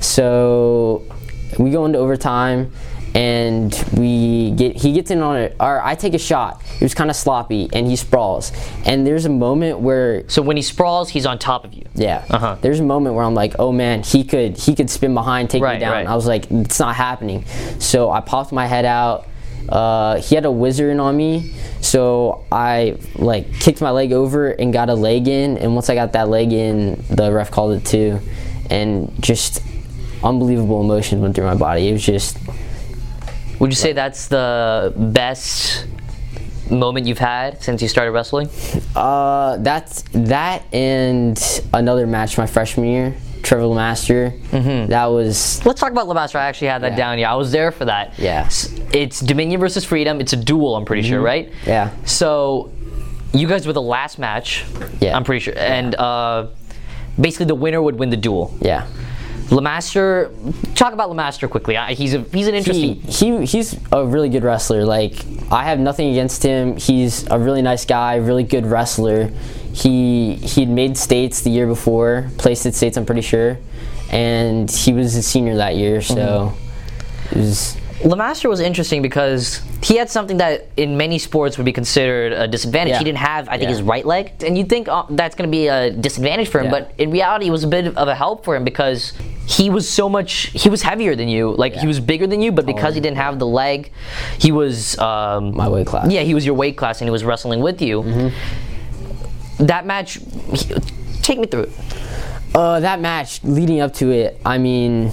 [0.00, 1.02] So
[1.58, 2.72] we go into overtime
[3.14, 6.62] and we get he gets in on it or I take a shot.
[6.76, 8.52] It was kind of sloppy and he sprawls.
[8.86, 11.84] And there's a moment where So when he sprawls, he's on top of you.
[11.94, 12.24] yeah.
[12.30, 12.56] Uh-huh.
[12.60, 15.62] There's a moment where I'm like, oh man, he could he could spin behind, take
[15.62, 15.92] Right, me down.
[15.92, 16.06] right.
[16.06, 17.44] I was like, it's not happening.
[17.80, 19.26] So I popped my head out.
[19.68, 24.72] Uh, he had a wizard on me, so I like kicked my leg over and
[24.72, 25.58] got a leg in.
[25.58, 28.18] And once I got that leg in, the ref called it too,
[28.68, 29.62] and just
[30.24, 31.88] unbelievable emotions went through my body.
[31.88, 32.36] It was just
[33.60, 35.86] Would you say that's the best
[36.70, 38.48] moment you've had since you started wrestling?
[38.96, 41.38] Uh, that's that and
[41.74, 44.38] another match my freshman year, Trevor Lemaster.
[44.48, 44.90] Mm-hmm.
[44.90, 46.36] That was Let's talk about Lemaster.
[46.36, 46.96] I actually had that Yeah.
[46.96, 47.18] down.
[47.18, 48.18] Yeah, I was there for that.
[48.18, 48.48] Yeah.
[48.94, 50.20] It's Dominion versus Freedom.
[50.20, 50.74] It's a duel.
[50.76, 51.52] I'm pretty sure, right?
[51.66, 51.90] yeah.
[52.06, 52.72] So,
[53.32, 54.64] you guys were the last match.
[55.00, 55.16] Yeah.
[55.16, 56.46] I'm pretty sure, and uh,
[57.20, 58.56] basically the winner would win the duel.
[58.60, 58.86] Yeah.
[59.50, 60.30] Lemaster,
[60.76, 61.76] talk about Lemaster quickly.
[61.76, 63.00] I, he's a he's an interesting.
[63.02, 64.84] he he's a really good wrestler.
[64.84, 66.76] Like I have nothing against him.
[66.76, 69.30] He's a really nice guy, really good wrestler.
[69.72, 72.96] He he'd made states the year before, placed at states.
[72.96, 73.58] I'm pretty sure,
[74.10, 76.00] and he was a senior that year.
[76.00, 77.38] So mm-hmm.
[77.38, 81.72] it was Lemaster was interesting because he had something that in many sports would be
[81.72, 82.92] considered a disadvantage.
[82.92, 82.98] Yeah.
[82.98, 83.68] He didn't have, I think, Yeah.
[83.68, 86.66] his right leg, and you'd think uh, that's going to be a disadvantage for him.
[86.66, 86.70] Yeah.
[86.80, 89.12] But in reality, it was a bit of a help for him because
[89.46, 90.32] he was so much.
[90.54, 93.18] He was heavier than you, like he was bigger than you, but because he didn't
[93.18, 93.92] have the leg,
[94.38, 96.10] he was um, my weight class.
[96.10, 98.02] Yeah, he was your weight class, and he was wrestling with you.
[98.02, 99.66] Mm-hmm.
[99.66, 100.14] That match,
[100.54, 100.74] he-
[101.22, 101.70] take me through it.
[102.54, 105.12] Uh, that match leading up to it, I mean,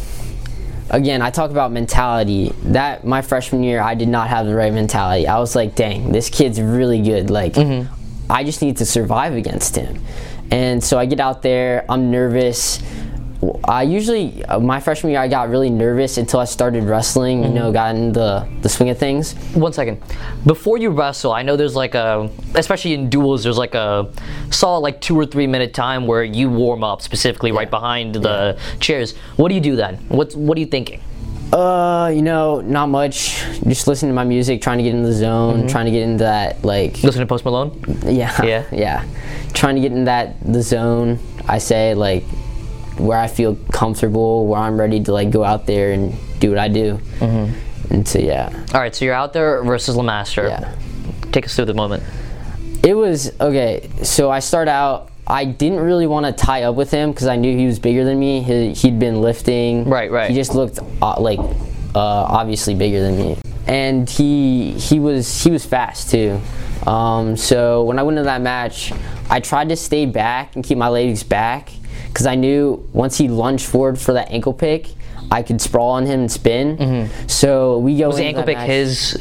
[0.90, 2.54] again, I talk about mentality.
[2.64, 5.28] That my freshman year, I did not have the right mentality.
[5.28, 7.30] I was like, dang, this kid's really good.
[7.30, 7.94] Like, mm-hmm.
[8.32, 10.04] I just need to survive against him.
[10.52, 12.82] And so I get out there, I'm nervous.
[13.66, 17.50] I usually, uh, my freshman year, I got really nervous until I started wrestling, you
[17.50, 19.34] know, got in the, the swing of things.
[19.54, 20.02] One second.
[20.46, 24.12] Before you wrestle, I know there's like a, especially in duels, there's like a
[24.50, 28.58] solid like two or three minute time where you warm up specifically right behind the
[28.80, 29.16] chairs.
[29.36, 29.98] What do you do then?
[30.08, 31.02] What What are you thinking?
[31.54, 33.42] Uh, you know, not much.
[33.68, 36.24] Just listening to my music, trying to get in the zone, trying to get into
[36.26, 37.82] that, like, Listen to Post Malone.
[38.06, 38.44] Yeah.
[38.44, 38.66] Yeah?
[38.72, 39.06] Yeah.
[39.54, 42.24] Trying to get in that the zone, I say like
[42.98, 46.60] where I feel comfortable, where I'm ready to like go out there and do what
[46.60, 47.00] I do.
[47.20, 47.94] Mm-hmm.
[47.94, 48.52] And so yeah.
[48.74, 50.50] All right, so you're out there versus Lemaster.
[50.50, 50.76] Yeah.
[51.32, 52.04] Take us through the moment.
[52.84, 53.90] It was okay.
[54.04, 55.12] So I start out.
[55.26, 58.06] I didn't really want to tie up with him because I knew he was bigger
[58.06, 58.42] than me.
[58.42, 59.90] He, he'd been lifting.
[59.90, 60.30] Right, right.
[60.30, 63.38] He just looked uh, like uh, obviously bigger than me,
[63.68, 66.40] and he he was he was fast too.
[66.86, 68.94] Um, so when I went to that match,
[69.30, 71.72] I tried to stay back and keep my legs back
[72.18, 74.88] because I knew once he lunged forward for that ankle pick,
[75.30, 77.10] I could sprawl on him and spin.
[77.28, 78.06] So we go.
[78.06, 78.08] Mm-hmm.
[78.08, 79.16] Was the ankle pick match- his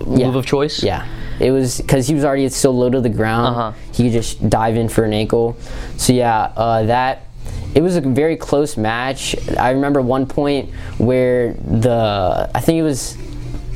[0.00, 0.82] uh, move of choice?
[0.82, 1.06] yeah.
[1.40, 3.54] It was because he was already so low to the ground.
[3.54, 3.72] Uh-huh.
[3.92, 5.58] He could just dive in for an ankle.
[5.98, 7.26] So yeah, uh, that
[7.74, 9.36] it was a very close match.
[9.58, 13.18] I remember one point where the I think it was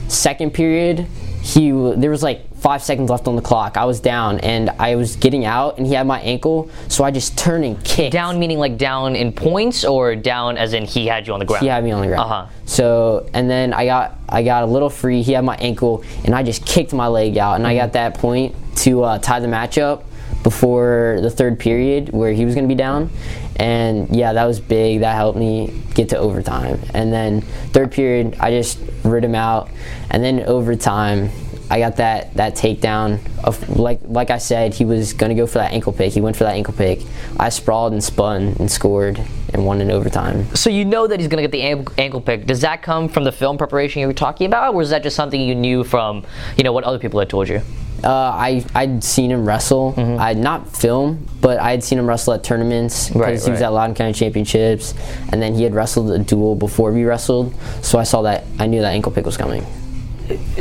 [0.09, 1.01] second period.
[1.43, 3.77] He there was like five seconds left on the clock.
[3.77, 6.71] I was down and I was getting out, and he had my ankle.
[6.87, 8.13] So I just turned and kicked.
[8.13, 11.45] Down meaning like down in points or down as in he had you on the
[11.45, 11.63] ground?
[11.63, 12.31] He had me on the ground.
[12.31, 12.47] Uh-huh.
[12.65, 15.23] So and then I got I got a little free.
[15.23, 18.15] He had my ankle, and I just kicked my leg out, and I got that
[18.15, 20.05] point to uh, tie the match up
[20.45, 23.11] before the third period where he was going to be down.
[23.57, 25.01] And yeah, that was big.
[25.01, 26.81] That helped me get to overtime.
[26.95, 27.43] And then
[27.73, 29.69] third period, I just rid him out.
[30.11, 31.31] And then overtime,
[31.73, 35.59] I got that that takedown of like like I said, he was gonna go for
[35.59, 36.13] that ankle pick.
[36.13, 37.01] He went for that ankle pick.
[37.41, 39.19] I sprawled and spun and scored
[39.55, 40.55] and won in overtime.
[40.55, 42.47] So you know that he's going to get the ankle, pick.
[42.47, 45.17] Does that come from the film preparation you were talking about, or is that just
[45.17, 46.25] something you knew from,
[46.57, 47.61] you know, what other people had told you?
[48.05, 49.95] Uh, I I'd seen him wrestle.
[50.19, 53.63] I'd not film, but I had seen him wrestle at tournaments because Right, he was
[53.63, 54.95] at Loudoun County Championships,
[55.31, 57.55] and then he had wrestled a duel before we wrestled.
[57.83, 58.45] So I saw that.
[58.59, 59.65] I knew that ankle pick was coming.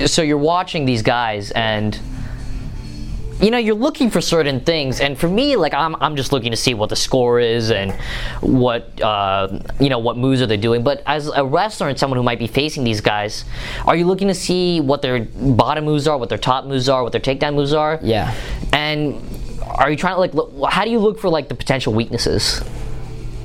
[0.06, 2.00] So you're watching these guys and
[3.42, 5.00] you know you're looking for certain things.
[5.00, 7.92] And for me like i'm, I'm just looking to see what the score is and
[8.42, 10.84] what uh, you know what moves are they doing.
[10.84, 13.46] But as a wrestler and someone who might be facing these guys
[13.86, 17.04] are you looking to see what their bottom moves are what their top moves are
[17.04, 18.00] what their takedown moves are?
[18.02, 18.34] Yeah.
[18.74, 19.22] and
[19.78, 22.62] are you trying to like look, how do you look for like the potential weaknesses?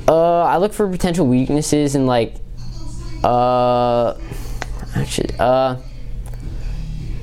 [0.09, 2.35] Uh, I look for potential weaknesses and like,
[3.24, 4.14] uh,
[4.95, 5.77] actually, uh,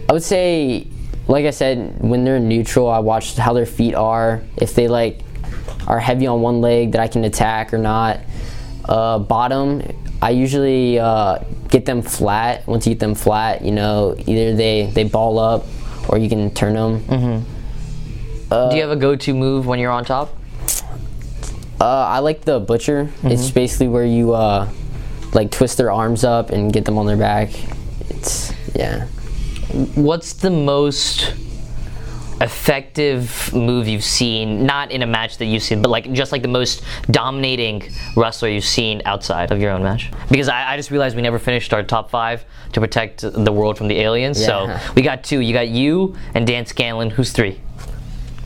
[0.09, 0.87] I would say,
[1.27, 4.41] like I said, when they're neutral, I watch how their feet are.
[4.57, 5.21] If they like
[5.87, 8.19] are heavy on one leg that I can attack or not.
[8.85, 9.81] Uh, bottom,
[10.21, 11.39] I usually uh,
[11.69, 12.67] get them flat.
[12.67, 15.65] Once you get them flat, you know, either they they ball up
[16.09, 17.45] or you can turn them.
[18.69, 20.29] do you have a go-to move when you're on top
[21.81, 23.09] Uh, I like the butcher.
[23.23, 24.69] It's basically where you uh,
[25.33, 27.49] like twist their arms up and get them on their back.
[28.09, 29.07] It's yeah.
[29.95, 31.33] What's the most
[32.41, 36.41] effective move you've seen, not in a match that you've seen, but like just like
[36.41, 40.11] the most dominating wrestler you've seen outside of your own match?
[40.29, 43.77] Because I, I just realized we never finished our top five to protect the world
[43.77, 44.41] from the aliens.
[44.41, 44.47] Yeah.
[44.79, 45.39] So we got two.
[45.39, 47.11] You got you and Dan Scanlon.
[47.11, 47.59] Who's three?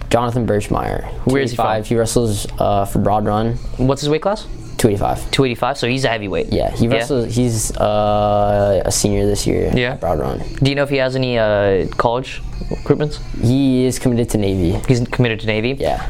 [0.10, 1.12] Jonathan Birchmeyer.
[1.26, 1.84] Where is he from?
[1.84, 3.54] He wrestles uh, for Broad Run.
[3.78, 4.48] What's his weight class?
[4.78, 5.32] 285.
[5.32, 5.78] 285.
[5.78, 6.48] So he's a heavyweight.
[6.54, 7.34] Yeah, he wrestles.
[7.36, 9.72] He's uh, a senior this year.
[9.76, 9.94] Yeah.
[9.94, 10.40] At Broad Run.
[10.62, 13.20] Do you know if he has any uh, college recruitments?
[13.42, 14.74] He is committed to Navy.
[14.88, 15.72] He's committed to Navy.
[15.80, 16.08] Yeah.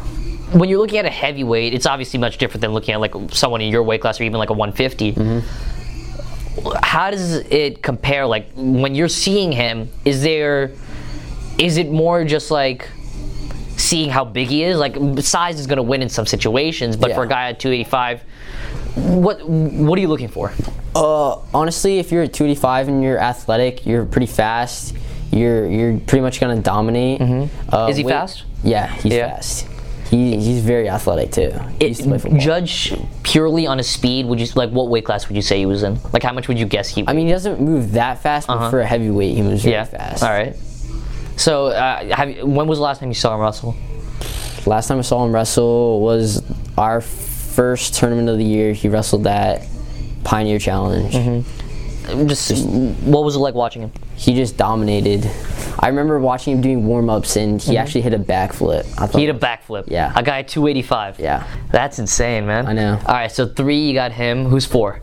[0.51, 3.61] when you're looking at a heavyweight, it's obviously much different than looking at like someone
[3.61, 5.41] in your weight class or even like a 150.
[6.81, 8.25] How does it compare?
[8.25, 10.71] Like when you're seeing him, is there,
[11.57, 12.89] is it more just like
[13.87, 14.77] seeing how big he is?
[14.77, 18.23] Like size is going to win in some situations, but for a guy at 285,
[18.95, 20.51] what what are you looking for?
[20.95, 24.95] Uh, honestly, if you're at 285 and you're athletic, you're pretty fast.
[25.31, 27.21] You're you're pretty much gonna dominate.
[27.21, 28.43] Uh, Is he weight- fast?
[28.63, 29.35] Yeah, he's Yeah.
[29.35, 29.67] fast.
[30.09, 31.51] He, he's very athletic too.
[31.81, 34.25] Used to judge purely on his speed.
[34.25, 35.99] Would you like what weight class would you say he was in?
[36.13, 37.03] Like how much would you guess he?
[37.05, 39.83] I mean, he doesn't move that fast, but for a heavyweight, he moves yeah.
[39.83, 40.23] fast.
[40.23, 40.55] All right.
[41.37, 43.75] So, uh, have you, when was the last time you saw him wrestle?
[44.65, 46.43] Last time I saw him wrestle was
[46.77, 48.73] our first tournament of the year.
[48.73, 49.65] He wrestled that
[50.23, 51.13] Pioneer Challenge.
[51.13, 52.27] Mm-hmm.
[52.27, 52.65] Just,
[53.03, 53.91] what was it like watching him?
[54.15, 55.29] He just dominated.
[55.79, 58.85] I remember watching him doing warm ups, and he actually hit a backflip.
[58.85, 59.17] Mm-hmm.
[59.17, 59.85] He hit a backflip.
[59.87, 60.11] Yeah.
[60.15, 61.19] A guy at 285.
[61.19, 61.47] Yeah.
[61.71, 62.65] That's insane, man.
[62.65, 62.99] I know.
[63.05, 64.45] All right, so three, you got him.
[64.45, 65.01] Who's four?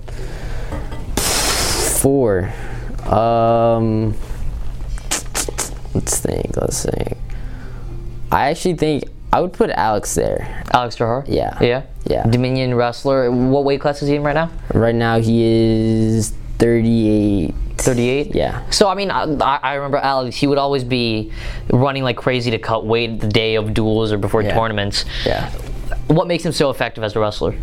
[1.17, 2.53] Four.
[3.05, 4.15] Um,
[5.95, 6.57] let's think.
[6.57, 7.17] Let's think.
[8.33, 10.63] I actually think I would put Alex there.
[10.73, 11.25] Alex Jahar?
[11.29, 11.59] Yeah.
[11.63, 11.83] Yeah?
[12.07, 12.27] Yeah.
[12.29, 13.31] Dominion wrestler.
[13.31, 14.51] What weight class is he in right now?
[14.73, 17.55] Right now, he is 38.
[17.79, 18.35] 38?
[18.35, 18.69] Yeah.
[18.71, 19.25] So, I mean, I,
[19.63, 21.33] I remember Alex, he would always be
[21.71, 24.55] running like crazy to cut weight the day of duels or before Yeah.
[24.55, 25.05] tournaments.
[25.27, 25.51] Yeah.
[26.07, 27.55] What makes him so effective as a wrestler?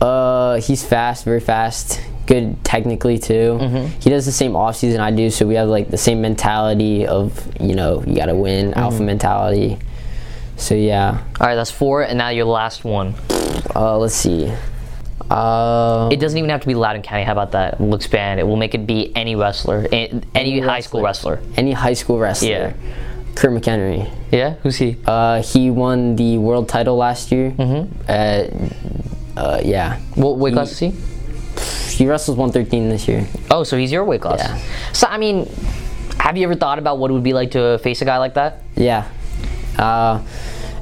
[0.00, 2.00] Uh, he's fast, very fast.
[2.26, 3.58] Good technically too.
[3.60, 4.00] Mm-hmm.
[4.00, 7.06] He does the same off season I do, so we have like the same mentality
[7.06, 8.78] of you know you got to win, Mm-hmm.
[8.80, 9.78] alpha mentality.
[10.56, 11.22] So yeah.
[11.40, 13.14] All right, that's four, and now your last one.
[13.74, 14.52] Uh, let's see.
[15.30, 17.24] Uh, It doesn't even have to be Loudoun County.
[17.24, 17.80] How about that?
[17.80, 18.46] We'll expand it.
[18.46, 21.40] We'll make it be any wrestler, a- any, high school wrestler.
[21.56, 22.48] any high school wrestler.
[22.48, 22.72] Yeah.
[23.34, 24.08] Kurt McHenry.
[24.30, 24.96] Yeah, who's he?
[25.06, 27.50] Uh, he won the world title last year.
[27.50, 28.10] Mm-hmm.
[28.10, 28.52] At,
[29.36, 29.98] uh, yeah.
[30.14, 30.92] What weight class is he?
[31.94, 33.26] He wrestles 113 this year.
[33.50, 34.38] Oh, so he's your weight class.
[34.40, 34.92] Yeah.
[34.92, 35.48] So I mean,
[36.18, 38.34] have you ever thought about what it would be like to face a guy like
[38.34, 38.62] that?
[38.76, 39.08] Yeah.
[39.78, 40.22] Uh,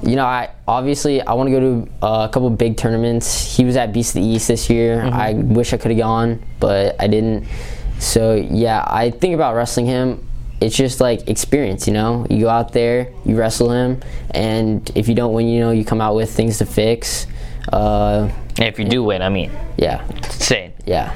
[0.03, 3.57] you know, I obviously I want to go to uh, a couple big tournaments.
[3.57, 5.03] He was at Beast of the East this year.
[5.03, 7.47] I wish I could have gone, but I didn't.
[7.99, 10.27] So yeah, I think about wrestling him.
[10.61, 12.27] It's just like experience, you know.
[12.31, 14.01] You go out there, you wrestle him,
[14.31, 17.27] and if you don't win, you know, you come out with things to fix.
[17.73, 20.72] Uh, And if you do win, I mean, yeah, it's insane.
[20.85, 21.15] Yeah.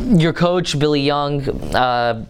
[0.00, 2.24] Your coach, Billy Young, uh,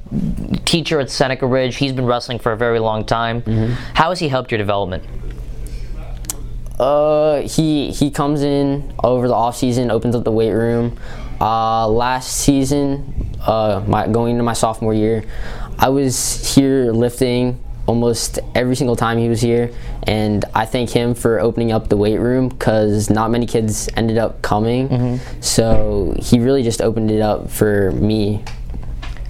[0.64, 3.42] teacher at Seneca Ridge, he's been wrestling for a very long time.
[3.94, 5.04] How has he helped your development?
[6.78, 10.96] Uh, he he comes in over the off season, opens up the weight room.
[11.40, 15.24] Uh, last season, uh, my going into my sophomore year,
[15.78, 17.58] I was here lifting
[17.88, 19.72] almost every single time he was here,
[20.04, 24.18] and I thank him for opening up the weight room because not many kids ended
[24.18, 24.88] up coming.
[24.88, 25.40] Mm-hmm.
[25.40, 28.44] So he really just opened it up for me.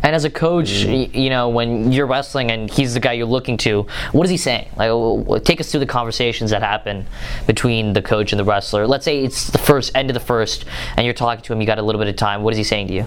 [0.03, 0.93] And as a coach, mm-hmm.
[0.93, 4.31] y- you know, when you're wrestling and he's the guy you're looking to, what is
[4.31, 4.69] he saying?
[4.77, 7.07] Like, take us through the conversations that happen
[7.47, 8.87] between the coach and the wrestler.
[8.87, 10.65] Let's say it's the first end of the first,
[10.97, 11.61] and you're talking to him.
[11.61, 12.43] You got a little bit of time.
[12.43, 13.07] What is he saying to you?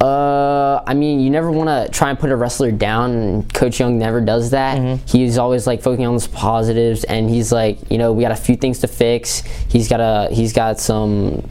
[0.00, 3.80] Uh, I mean, you never want to try and put a wrestler down, and Coach
[3.80, 5.00] Young never does that.
[5.06, 8.36] He's always like focusing on the positives, and he's like, you know, we got a
[8.36, 9.40] few things to fix.
[9.68, 11.48] He's got a, he's got some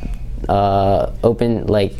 [0.48, 1.94] uh, open like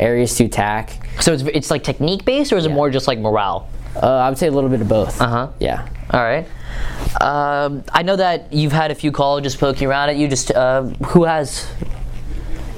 [0.00, 1.06] areas to attack.
[1.20, 3.68] So it's, it's like technique based, or is it more just like morale?
[3.94, 5.20] Uh, I would say a little bit of both.
[5.20, 5.48] Uh huh.
[5.60, 5.86] Yeah.
[6.10, 6.46] All right.
[7.20, 10.26] Um, I know that you've had a few colleges poking around at you.
[10.26, 11.66] Just uh, who has?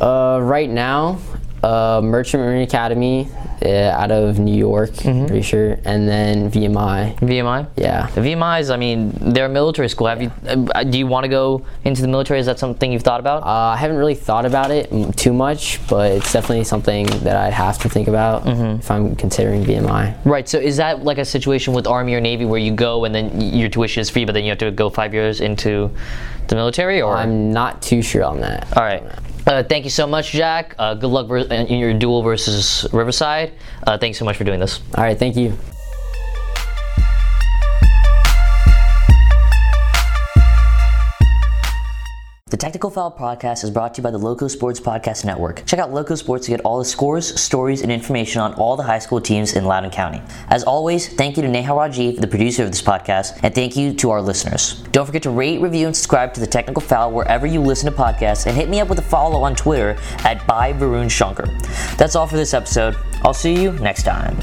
[0.01, 1.21] Uh, right now,
[1.65, 3.29] uh, Merchant Marine Academy
[3.65, 7.19] uh, out of New York, pretty sure, and then VMI.
[7.21, 7.67] VMI.
[7.77, 8.09] Yeah.
[8.15, 8.71] The VMIs.
[8.73, 10.07] I mean, they're a military school.
[10.09, 10.31] Have you?
[10.47, 12.39] Uh, do you want to go into the military?
[12.41, 13.43] Is that something you've thought about?
[13.45, 17.37] Uh, I haven't really thought about it m- too much, but it's definitely something that
[17.37, 20.17] I'd have to think about if I'm considering VMI.
[20.27, 20.47] Right.
[20.49, 23.41] So is that like a situation with Army or Navy where you go and then
[23.41, 25.91] your tuition is free, but then you have to go five years into
[26.49, 27.01] the military?
[27.01, 28.77] Or I'm not too sure on that.
[28.77, 29.03] all right.
[29.47, 30.74] Uh, thank you so much, Jack.
[30.78, 33.53] Uh, good luck in your duel versus Riverside.
[33.86, 34.80] Uh, thanks so much for doing this.
[34.97, 35.59] All right, thank you.
[42.49, 45.64] The Technical Foul podcast is brought to you by the Loco Sports Podcast Network.
[45.64, 48.82] Check out Loco Sports to get all the scores, stories, and information on all the
[48.82, 50.20] high school teams in Loudoun County.
[50.51, 53.95] As always, thank you to Neha Rajiv, the producer of this podcast, and thank you
[53.95, 54.82] to our listeners.
[54.92, 57.97] Don't forget to rate, review, and subscribe to the Technical Foul wherever you listen to
[57.97, 61.47] podcasts, and hit me up with a follow on Twitter at by Varun Shankar.
[61.97, 62.95] That's all for this episode.
[63.24, 64.38] I'll see you next time.